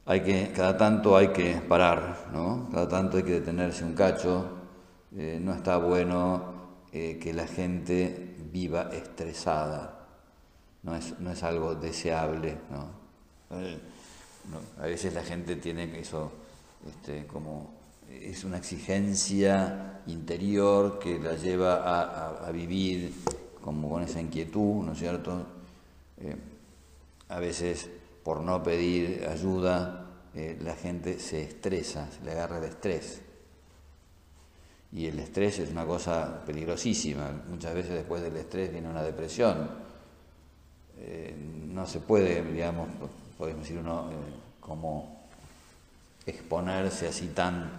hay 0.07 0.21
que, 0.21 0.51
cada 0.55 0.77
tanto 0.77 1.17
hay 1.17 1.27
que 1.27 1.55
parar, 1.67 2.29
¿no? 2.31 2.69
Cada 2.71 2.87
tanto 2.87 3.17
hay 3.17 3.23
que 3.23 3.33
detenerse 3.33 3.83
un 3.83 3.93
cacho. 3.93 4.56
Eh, 5.15 5.39
no 5.41 5.53
está 5.53 5.77
bueno 5.77 6.43
eh, 6.91 7.17
que 7.21 7.33
la 7.33 7.47
gente 7.47 8.35
viva 8.51 8.89
estresada. 8.91 10.05
No 10.83 10.95
es, 10.95 11.19
no 11.19 11.31
es 11.31 11.43
algo 11.43 11.75
deseable, 11.75 12.57
¿no? 12.69 13.57
Eh, 13.57 13.79
a 14.79 14.83
veces 14.83 15.13
la 15.13 15.23
gente 15.23 15.57
tiene 15.57 15.99
eso, 15.99 16.31
este, 16.87 17.25
como 17.25 17.71
es 18.09 18.43
una 18.43 18.57
exigencia 18.57 20.01
interior 20.07 20.99
que 20.99 21.19
la 21.19 21.33
lleva 21.33 22.45
a, 22.47 22.49
vivir 22.51 23.13
como 23.61 23.89
con 23.89 24.03
esa 24.03 24.21
inquietud, 24.21 24.85
¿no 24.85 24.93
es 24.93 24.99
cierto? 24.99 25.45
a 27.27 27.39
veces 27.39 27.89
por 28.23 28.39
no 28.39 28.63
pedir 28.63 29.27
ayuda, 29.29 30.05
la 30.33 30.75
gente 30.75 31.19
se 31.19 31.43
estresa, 31.43 32.09
se 32.09 32.23
le 32.23 32.31
agarra 32.31 32.59
el 32.59 32.63
estrés. 32.63 33.21
Y 34.93 35.07
el 35.07 35.19
estrés 35.19 35.59
es 35.59 35.71
una 35.71 35.85
cosa 35.85 36.43
peligrosísima. 36.45 37.29
Muchas 37.49 37.73
veces 37.73 37.93
después 37.93 38.21
del 38.21 38.37
estrés 38.37 38.71
viene 38.71 38.89
una 38.89 39.03
depresión. 39.03 39.69
Eh, 40.99 41.35
no 41.67 41.85
se 41.85 41.99
puede, 41.99 42.41
digamos, 42.43 42.87
podemos 43.37 43.61
decir 43.61 43.77
uno, 43.77 44.09
eh, 44.11 44.15
como 44.59 45.27
exponerse 46.25 47.07
así 47.07 47.27
tan 47.27 47.69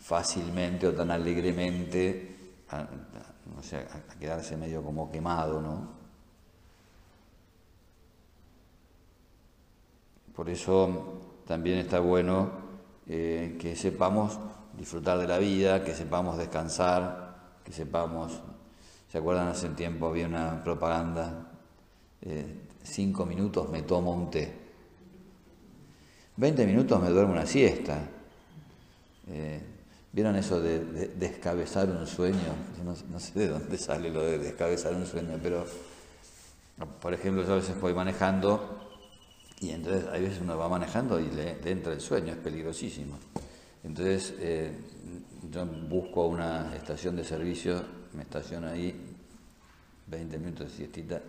fácilmente 0.00 0.86
o 0.86 0.92
tan 0.92 1.10
alegremente 1.10 2.36
a, 2.70 2.80
a 2.80 4.18
quedarse 4.18 4.56
medio 4.56 4.82
como 4.82 5.10
quemado, 5.10 5.60
¿no? 5.60 5.96
Por 10.36 10.50
eso 10.50 11.22
también 11.46 11.78
está 11.78 11.98
bueno 12.00 12.50
eh, 13.08 13.56
que 13.58 13.74
sepamos 13.74 14.38
disfrutar 14.78 15.18
de 15.18 15.26
la 15.26 15.38
vida, 15.38 15.84
que 15.84 15.94
sepamos 15.94 16.38
descansar, 16.38 17.36
que 17.64 17.72
sepamos... 17.72 18.40
¿Se 19.10 19.18
acuerdan? 19.18 19.48
Hace 19.48 19.68
un 19.68 19.76
tiempo 19.76 20.08
había 20.08 20.26
una 20.26 20.62
propaganda, 20.62 21.52
eh, 22.22 22.66
cinco 22.82 23.24
minutos 23.24 23.70
me 23.70 23.82
tomo 23.82 24.12
un 24.12 24.30
té, 24.30 24.52
veinte 26.36 26.66
minutos 26.66 27.00
me 27.00 27.08
duermo 27.10 27.32
una 27.32 27.46
siesta. 27.46 27.98
Eh, 29.28 29.60
¿Vieron 30.12 30.36
eso 30.36 30.60
de, 30.60 31.08
descabezar 31.08 31.90
un 31.90 32.06
sueño? 32.06 32.54
No, 32.84 33.20
sé 33.20 33.38
de 33.38 33.48
dónde 33.48 33.76
sale 33.76 34.10
lo 34.10 34.22
de 34.22 34.38
descabezar 34.38 34.94
un 34.94 35.04
sueño, 35.04 35.38
pero, 35.42 35.66
por 37.02 37.12
ejemplo, 37.12 37.44
yo 37.44 37.52
a 37.52 37.56
veces 37.56 37.78
voy 37.78 37.92
manejando 37.92 38.88
y 39.60 39.70
entonces 39.70 40.06
hay 40.10 40.22
veces 40.22 40.40
uno 40.40 40.56
va 40.56 40.68
manejando 40.68 41.20
y 41.20 41.30
le, 41.30 41.58
entra 41.70 41.92
el 41.92 42.00
sueño, 42.00 42.32
es 42.32 42.38
peligrosísimo. 42.38 43.18
Entonces 43.84 44.34
eh, 44.38 44.72
yo 45.50 45.64
busco 45.66 46.26
una 46.26 46.74
estación 46.74 47.16
de 47.16 47.24
servicio, 47.24 47.82
me 48.14 48.22
estaciono 48.22 48.68
ahí, 48.68 48.94
20 50.06 50.38
minutos 50.38 50.70
de 50.70 50.76
siestita, 50.76 51.20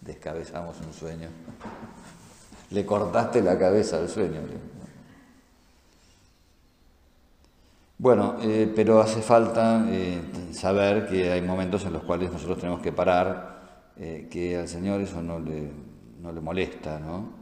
descabezamos 0.00 0.76
un 0.80 0.92
sueño. 0.92 1.28
le 2.70 2.86
cortaste 2.86 3.42
la 3.42 3.58
cabeza 3.58 3.98
al 3.98 4.08
sueño. 4.08 4.40
Bueno, 7.98 8.36
eh, 8.40 8.72
pero 8.74 9.00
hace 9.00 9.22
falta 9.22 9.86
eh, 9.88 10.20
saber 10.52 11.06
que 11.06 11.30
hay 11.30 11.42
momentos 11.42 11.84
en 11.84 11.92
los 11.92 12.02
cuales 12.02 12.32
nosotros 12.32 12.58
tenemos 12.58 12.80
que 12.80 12.92
parar, 12.92 13.50
que 13.94 14.56
al 14.56 14.66
Señor 14.66 15.00
eso 15.02 15.22
no 15.22 15.38
le 15.38 16.40
molesta, 16.40 16.98
¿no? 16.98 17.41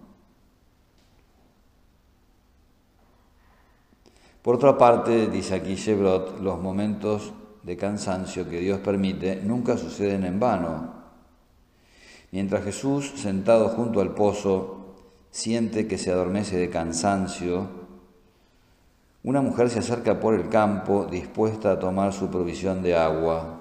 Por 4.42 4.54
otra 4.54 4.78
parte, 4.78 5.28
dice 5.28 5.54
aquí 5.54 5.74
Shebrot, 5.74 6.40
los 6.40 6.60
momentos 6.60 7.32
de 7.62 7.76
cansancio 7.76 8.48
que 8.48 8.60
Dios 8.60 8.80
permite 8.80 9.36
nunca 9.36 9.76
suceden 9.76 10.24
en 10.24 10.40
vano. 10.40 10.94
Mientras 12.32 12.64
Jesús, 12.64 13.12
sentado 13.16 13.68
junto 13.68 14.00
al 14.00 14.14
pozo, 14.14 14.94
siente 15.30 15.86
que 15.86 15.98
se 15.98 16.10
adormece 16.10 16.56
de 16.56 16.70
cansancio, 16.70 17.80
una 19.22 19.42
mujer 19.42 19.68
se 19.68 19.80
acerca 19.80 20.18
por 20.18 20.34
el 20.34 20.48
campo 20.48 21.04
dispuesta 21.04 21.72
a 21.72 21.78
tomar 21.78 22.14
su 22.14 22.30
provisión 22.30 22.82
de 22.82 22.96
agua. 22.96 23.60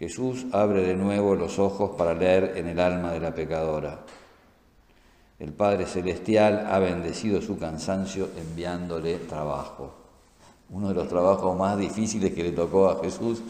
Jesús 0.00 0.46
abre 0.50 0.82
de 0.82 0.96
nuevo 0.96 1.36
los 1.36 1.60
ojos 1.60 1.92
para 1.96 2.12
leer 2.12 2.54
en 2.56 2.66
el 2.66 2.80
alma 2.80 3.12
de 3.12 3.20
la 3.20 3.32
pecadora. 3.32 4.00
El 5.38 5.52
Padre 5.52 5.84
Celestial 5.84 6.66
ha 6.70 6.78
bendecido 6.78 7.42
su 7.42 7.58
cansancio 7.58 8.28
enviándole 8.38 9.18
trabajo. 9.18 9.94
uno 10.70 10.88
de 10.88 10.94
los 10.94 11.08
trabajos 11.08 11.56
más 11.56 11.78
difíciles 11.78 12.32
que 12.32 12.42
le 12.42 12.52
tocó 12.52 12.88
a 12.88 13.02
Jesús 13.02 13.42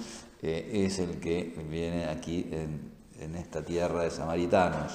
es 0.43 0.99
el 0.99 1.19
que 1.21 1.55
viene 1.71 2.07
aquí 2.07 2.51
en, 2.51 2.97
esta 3.37 3.63
tierra 3.63 4.03
de 4.03 4.11
samaritanos. 4.11 4.93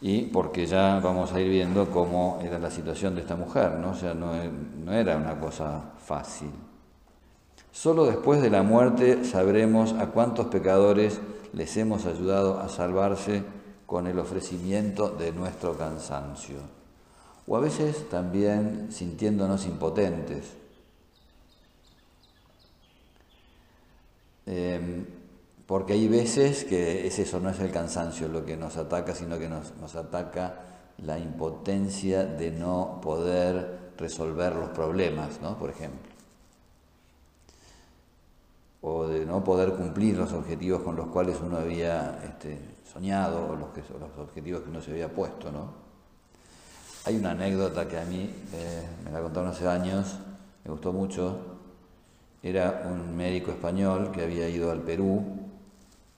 Y 0.00 0.22
porque 0.22 0.66
ya 0.66 1.00
vamos 1.00 1.32
a 1.32 1.40
ir 1.40 1.50
viendo 1.50 1.90
cómo 1.90 2.40
era 2.42 2.58
la 2.58 2.70
situación 2.70 3.14
de 3.14 3.20
esta 3.20 3.36
mujer, 3.36 3.72
¿no? 3.72 3.90
O 3.90 3.94
sea, 3.94 4.14
no, 4.14 4.32
no 4.84 4.92
era 4.92 5.16
una 5.16 5.38
cosa 5.38 5.92
fácil. 6.04 6.50
Solo 7.70 8.06
después 8.06 8.40
de 8.42 8.50
la 8.50 8.62
muerte 8.62 9.24
sabremos 9.24 9.92
a 9.92 10.06
cuántos 10.06 10.46
pecadores 10.46 11.20
les 11.52 11.76
hemos 11.76 12.06
ayudado 12.06 12.58
a 12.58 12.68
salvarse 12.68 13.44
con 13.92 14.06
el 14.06 14.18
ofrecimiento 14.18 15.10
de 15.10 15.32
nuestro 15.32 15.76
cansancio. 15.76 16.56
O 17.46 17.58
a 17.58 17.60
veces 17.60 18.08
también 18.08 18.90
sintiéndonos 18.90 19.66
impotentes. 19.66 20.46
Em, 24.46 25.04
porque 25.66 25.92
hay 25.92 26.08
veces 26.08 26.64
que 26.64 27.06
es 27.06 27.18
eso, 27.18 27.38
no 27.38 27.50
es 27.50 27.60
el 27.60 27.70
cansancio 27.70 28.28
lo 28.28 28.46
que 28.46 28.56
nos 28.56 28.78
ataca, 28.78 29.14
sino 29.14 29.38
que 29.38 29.50
nos, 29.50 29.76
nos 29.76 29.94
ataca 29.94 30.60
la 30.96 31.18
impotencia 31.18 32.24
de 32.24 32.50
no 32.50 32.98
poder 33.02 33.92
resolver 33.98 34.56
los 34.56 34.70
problemas, 34.70 35.38
¿no? 35.42 35.58
Por 35.58 35.68
ejemplo 35.68 36.11
o 38.82 39.06
de 39.06 39.24
no 39.24 39.42
poder 39.44 39.72
cumplir 39.74 40.18
los 40.18 40.32
objetivos 40.32 40.82
con 40.82 40.96
los 40.96 41.06
cuales 41.06 41.38
uno 41.40 41.56
había 41.56 42.20
este, 42.24 42.58
soñado 42.92 43.50
o 43.50 43.56
los, 43.56 43.68
objetivos 44.18 44.62
que 44.62 44.70
uno 44.70 44.82
se 44.82 44.90
había 44.90 45.08
puesto. 45.08 45.52
¿no? 45.52 45.72
Hay 47.04 47.16
una 47.16 47.30
anécdota 47.30 47.86
que 47.88 47.98
a 47.98 48.04
mí 48.04 48.28
eh, 48.52 48.88
me 49.04 49.12
la 49.12 49.20
contaron 49.22 49.50
hace 49.50 49.68
años, 49.68 50.18
me 50.64 50.70
gustó 50.72 50.92
mucho. 50.92 51.38
Era 52.42 52.82
un 52.90 53.16
médico 53.16 53.52
español 53.52 54.10
que 54.10 54.22
había 54.22 54.48
ido 54.48 54.72
al 54.72 54.80
Perú, 54.80 55.24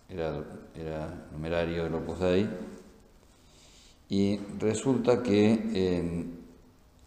era, 0.09 0.42
era 0.74 1.27
numerario 1.33 1.85
del 1.85 1.94
Opus 1.94 2.18
Dei, 2.18 2.48
y 4.09 4.38
resulta 4.59 5.22
que 5.22 6.16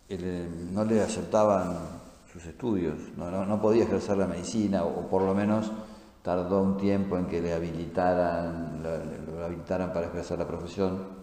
eh, 0.09 0.49
no 0.71 0.85
le 0.85 1.01
aceptaban 1.01 1.96
estudios, 2.45 2.95
no, 3.17 3.61
podía 3.61 3.83
ejercer 3.83 4.17
la 4.17 4.27
medicina 4.27 4.83
o, 4.83 5.07
por 5.07 5.21
lo 5.21 5.33
menos 5.33 5.71
tardó 6.21 6.61
un 6.61 6.77
tiempo 6.77 7.17
en 7.17 7.25
que 7.25 7.41
le 7.41 7.53
habilitaran, 7.53 8.83
lo, 8.83 9.43
habilitaran 9.43 9.93
para 9.93 10.07
ejercer 10.07 10.37
la 10.39 10.47
profesión. 10.47 11.17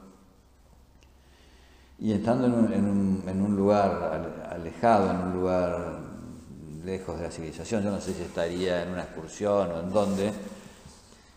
Y 1.99 2.13
estando 2.13 2.47
en 2.47 3.43
un, 3.43 3.57
lugar 3.57 4.43
alejado, 4.51 5.11
en 5.11 5.17
un 5.19 5.33
lugar 5.35 5.99
lejos 6.85 7.17
de 7.19 7.25
la 7.25 7.31
civilización, 7.31 7.83
yo 7.83 7.91
no 7.91 8.01
sé 8.01 8.13
si 8.13 8.23
estaría 8.23 8.83
en 8.83 8.91
una 8.91 9.03
excursión 9.03 9.71
o 9.71 9.81
en 9.81 9.93
dónde, 9.93 10.33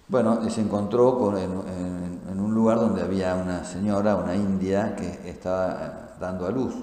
bueno, 0.08 0.50
se 0.50 0.62
encontró 0.62 1.18
con, 1.18 1.38
en, 1.38 2.40
un 2.40 2.54
lugar 2.54 2.80
donde 2.80 3.02
había 3.02 3.36
una 3.36 3.64
señora, 3.64 4.16
una 4.16 4.36
india, 4.36 4.96
que 4.96 5.30
estaba 5.30 6.16
dando 6.20 6.48
a 6.48 6.52
luz 6.52 6.74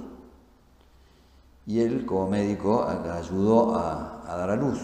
y 1.66 1.80
él 1.80 2.04
como 2.04 2.28
médico 2.28 2.86
ayudó 2.86 3.76
a, 3.76 4.22
dar 4.26 4.50
a 4.50 4.56
luz. 4.56 4.80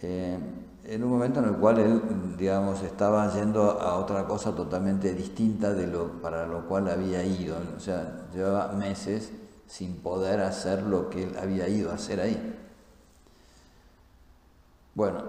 Eh, 0.00 0.38
en 0.84 1.02
un 1.02 1.10
momento 1.10 1.40
en 1.40 1.46
el 1.46 1.56
cual 1.56 1.78
él, 1.78 2.36
digamos, 2.36 2.82
estaba 2.82 3.32
yendo 3.32 3.80
a 3.80 3.96
otra 3.96 4.24
cosa 4.26 4.54
totalmente 4.54 5.12
distinta 5.14 5.72
de 5.72 5.88
lo 5.88 6.20
para 6.20 6.46
lo 6.46 6.68
cual 6.68 6.88
había 6.88 7.24
ido. 7.24 7.56
O 7.76 7.80
sea, 7.80 8.28
llevaba 8.32 8.72
meses 8.72 9.32
sin 9.66 9.96
poder 9.96 10.40
hacer 10.40 10.82
lo 10.82 11.10
que 11.10 11.24
él 11.24 11.36
había 11.40 11.68
ido 11.68 11.90
a 11.90 11.94
hacer 11.94 12.20
ahí. 12.20 12.54
Bueno, 14.94 15.24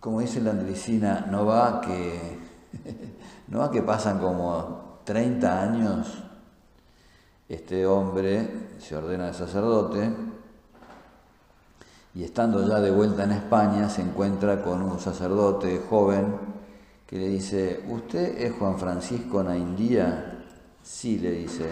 como 0.00 0.20
dice 0.20 0.40
la 0.40 0.50
Andricina, 0.50 1.26
no 1.30 1.46
va 1.46 1.80
que, 1.80 2.38
no 3.48 3.60
va 3.60 3.70
que 3.70 3.82
pasan 3.82 4.18
como 4.18 4.98
30 5.04 5.62
años 5.62 6.24
este 7.48 7.86
hombre 7.86 8.48
se 8.78 8.96
ordena 8.96 9.26
de 9.26 9.34
sacerdote 9.34 10.10
y 12.14 12.22
estando 12.22 12.66
ya 12.66 12.80
de 12.80 12.90
vuelta 12.90 13.24
en 13.24 13.32
España 13.32 13.88
se 13.88 14.02
encuentra 14.02 14.62
con 14.62 14.82
un 14.82 15.00
sacerdote 15.00 15.82
joven 15.90 16.36
que 17.06 17.18
le 17.18 17.28
dice, 17.28 17.84
¿usted 17.88 18.40
es 18.40 18.52
Juan 18.54 18.78
Francisco 18.78 19.42
Naindía? 19.42 20.44
Sí, 20.82 21.18
le 21.18 21.32
dice, 21.32 21.66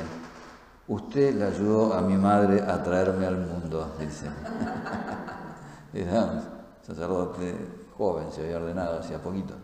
usted 0.89 1.35
le 1.35 1.45
ayudó 1.45 1.95
a 1.95 2.03
mi 2.03 2.17
madre 2.17 2.61
a 2.61 2.83
traerme 2.83 3.27
al 3.27 3.39
mundo, 3.39 3.95
dice. 3.99 4.27
Sacerdote 6.83 7.55
joven, 7.97 8.33
se 8.33 8.43
había 8.43 8.57
ordenado 8.57 8.99
hacía 8.99 9.23
poquito. 9.23 9.55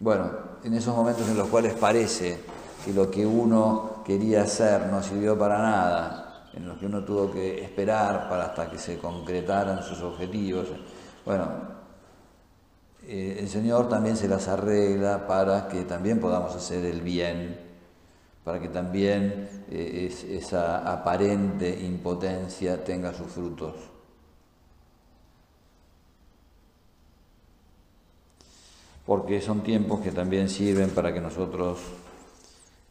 Bueno, 0.00 0.30
en 0.64 0.74
esos 0.74 0.96
momentos 0.96 1.28
en 1.28 1.36
los 1.36 1.46
cuales 1.48 1.74
parece 1.74 2.40
que 2.84 2.92
lo 2.92 3.08
que 3.10 3.24
uno 3.24 3.91
quería 4.04 4.42
hacer 4.42 4.86
no 4.86 5.02
sirvió 5.02 5.38
para 5.38 5.58
nada, 5.58 6.48
en 6.54 6.68
los 6.68 6.78
que 6.78 6.86
uno 6.86 7.04
tuvo 7.04 7.30
que 7.30 7.62
esperar 7.64 8.28
para 8.28 8.46
hasta 8.46 8.70
que 8.70 8.78
se 8.78 8.98
concretaran 8.98 9.82
sus 9.82 10.00
objetivos. 10.02 10.68
Bueno, 11.24 11.48
eh, 13.04 13.36
el 13.40 13.48
Señor 13.48 13.88
también 13.88 14.16
se 14.16 14.28
las 14.28 14.48
arregla 14.48 15.26
para 15.26 15.68
que 15.68 15.82
también 15.82 16.20
podamos 16.20 16.54
hacer 16.54 16.84
el 16.84 17.00
bien, 17.00 17.58
para 18.44 18.60
que 18.60 18.68
también 18.68 19.64
eh, 19.70 20.12
esa 20.30 20.90
aparente 20.92 21.68
impotencia 21.80 22.84
tenga 22.84 23.12
sus 23.12 23.28
frutos. 23.28 23.74
Porque 29.04 29.40
son 29.40 29.62
tiempos 29.62 30.00
que 30.00 30.12
también 30.12 30.48
sirven 30.48 30.90
para 30.90 31.12
que 31.12 31.20
nosotros 31.20 31.80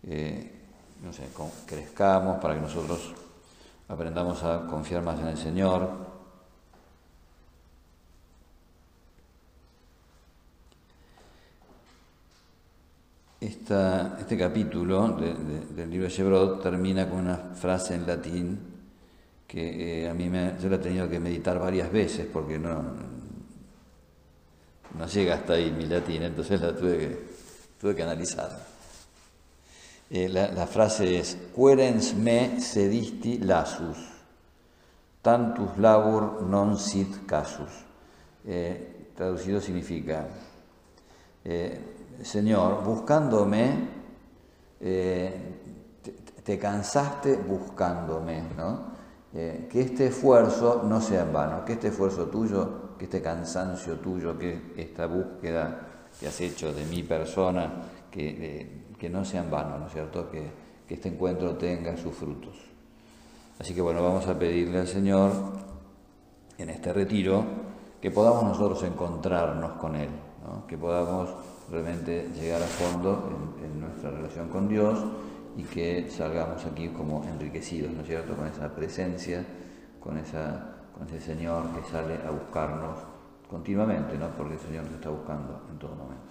eh, 0.04 0.61
no 1.02 1.12
sé, 1.12 1.28
crezcamos, 1.66 2.40
para 2.40 2.56
que 2.56 2.62
nosotros 2.62 3.14
aprendamos 3.88 4.44
a 4.44 4.66
confiar 4.68 5.02
más 5.02 5.20
en 5.20 5.28
el 5.28 5.38
Señor. 5.38 6.12
este 13.42 14.38
capítulo 14.38 15.18
del 15.18 15.90
libro 15.90 16.08
de 16.08 16.14
Shebrod 16.14 16.60
termina 16.60 17.10
con 17.10 17.22
una 17.22 17.38
frase 17.56 17.96
en 17.96 18.06
latín 18.06 18.60
que 19.48 20.04
eh, 20.04 20.10
a 20.10 20.14
mí 20.14 20.30
me, 20.30 20.56
yo 20.62 20.70
la 20.70 20.76
he 20.76 20.80
tenido 20.80 21.10
que 21.10 21.20
meditar 21.20 21.60
varias 21.60 21.92
veces 21.92 22.28
porque 22.32 22.60
no, 22.60 22.84
no 24.98 25.08
llega 25.08 25.36
hasta 25.36 25.54
ahí 25.54 25.72
mi 25.72 25.86
latín, 25.88 26.24
entonces 26.24 26.62
la 26.62 26.76
tuve 26.76 26.98
que, 26.98 27.20
tuve 27.80 27.96
que 27.96 28.04
analizar. 28.04 28.71
Eh, 30.14 30.28
la, 30.28 30.68
frase 30.68 31.20
es, 31.20 31.38
querens 31.56 32.14
me 32.16 32.60
sedisti 32.60 33.38
lasus, 33.40 33.96
tantus 35.24 35.78
labor 35.78 36.42
non 36.44 36.76
sit 36.76 37.24
casus. 37.26 37.72
Eh, 38.44 39.14
traducido 39.16 39.62
significa, 39.62 40.28
eh, 41.46 41.80
Señor, 42.22 42.84
buscándome, 42.84 43.88
te, 46.44 46.60
cansaste 46.60 47.38
buscándome, 47.38 48.44
que 49.32 49.80
este 49.80 50.08
esfuerzo 50.08 50.84
no 50.84 51.00
sea 51.00 51.22
en 51.22 51.32
vano, 51.32 51.64
que 51.64 51.74
este 51.74 51.88
esfuerzo 51.88 52.26
tuyo, 52.26 52.98
que 52.98 53.06
este 53.06 53.22
cansancio 53.22 53.96
tuyo, 54.00 54.38
que 54.38 54.74
esta 54.76 55.06
búsqueda 55.06 56.10
que 56.20 56.28
has 56.28 56.42
hecho 56.42 56.74
de 56.74 56.84
mi 56.84 57.02
persona, 57.04 57.72
que 58.12 58.91
que 59.02 59.10
no 59.10 59.26
sean 59.26 59.50
vanos, 59.50 59.80
¿no 59.80 59.88
es 59.88 59.94
cierto? 59.94 60.30
Que, 60.30 60.70
este 60.88 61.08
encuentro 61.08 61.56
tenga 61.56 61.96
sus 61.96 62.14
frutos. 62.14 62.54
Así 63.58 63.74
que 63.74 63.82
bueno, 63.82 64.04
vamos 64.04 64.28
a 64.28 64.38
pedirle 64.38 64.80
al 64.80 64.88
Señor 64.88 65.32
en 66.58 66.70
este 66.70 66.92
retiro 66.92 67.46
que 68.02 68.12
podamos 68.12 68.44
nosotros 68.44 68.84
encontrarnos 68.84 69.72
con 69.78 69.96
Él, 69.96 70.10
que 70.68 70.78
podamos 70.78 71.30
realmente 71.72 72.30
llegar 72.36 72.62
a 72.62 72.66
fondo 72.66 73.56
en, 73.64 73.80
nuestra 73.80 74.12
relación 74.12 74.50
con 74.50 74.68
Dios 74.68 75.00
y 75.56 75.64
que 75.64 76.10
salgamos 76.10 76.66
aquí 76.66 76.90
como 76.90 77.24
enriquecidos, 77.24 77.94
¿no 77.94 78.02
es 78.02 78.08
cierto?, 78.08 78.36
con 78.36 78.48
esa 78.48 78.76
presencia, 78.76 79.46
con, 80.02 80.22
con 80.94 81.08
ese 81.08 81.22
Señor 81.22 81.64
que 81.74 81.90
sale 81.90 82.16
a 82.28 82.32
buscarnos 82.32 82.98
continuamente, 83.50 84.18
¿no? 84.18 84.28
porque 84.38 84.56
el 84.56 84.60
Señor 84.60 84.84
nos 84.84 84.96
está 84.96 85.10
buscando 85.10 85.62
en 85.72 85.80
todo 85.80 85.96
momento. 85.96 86.31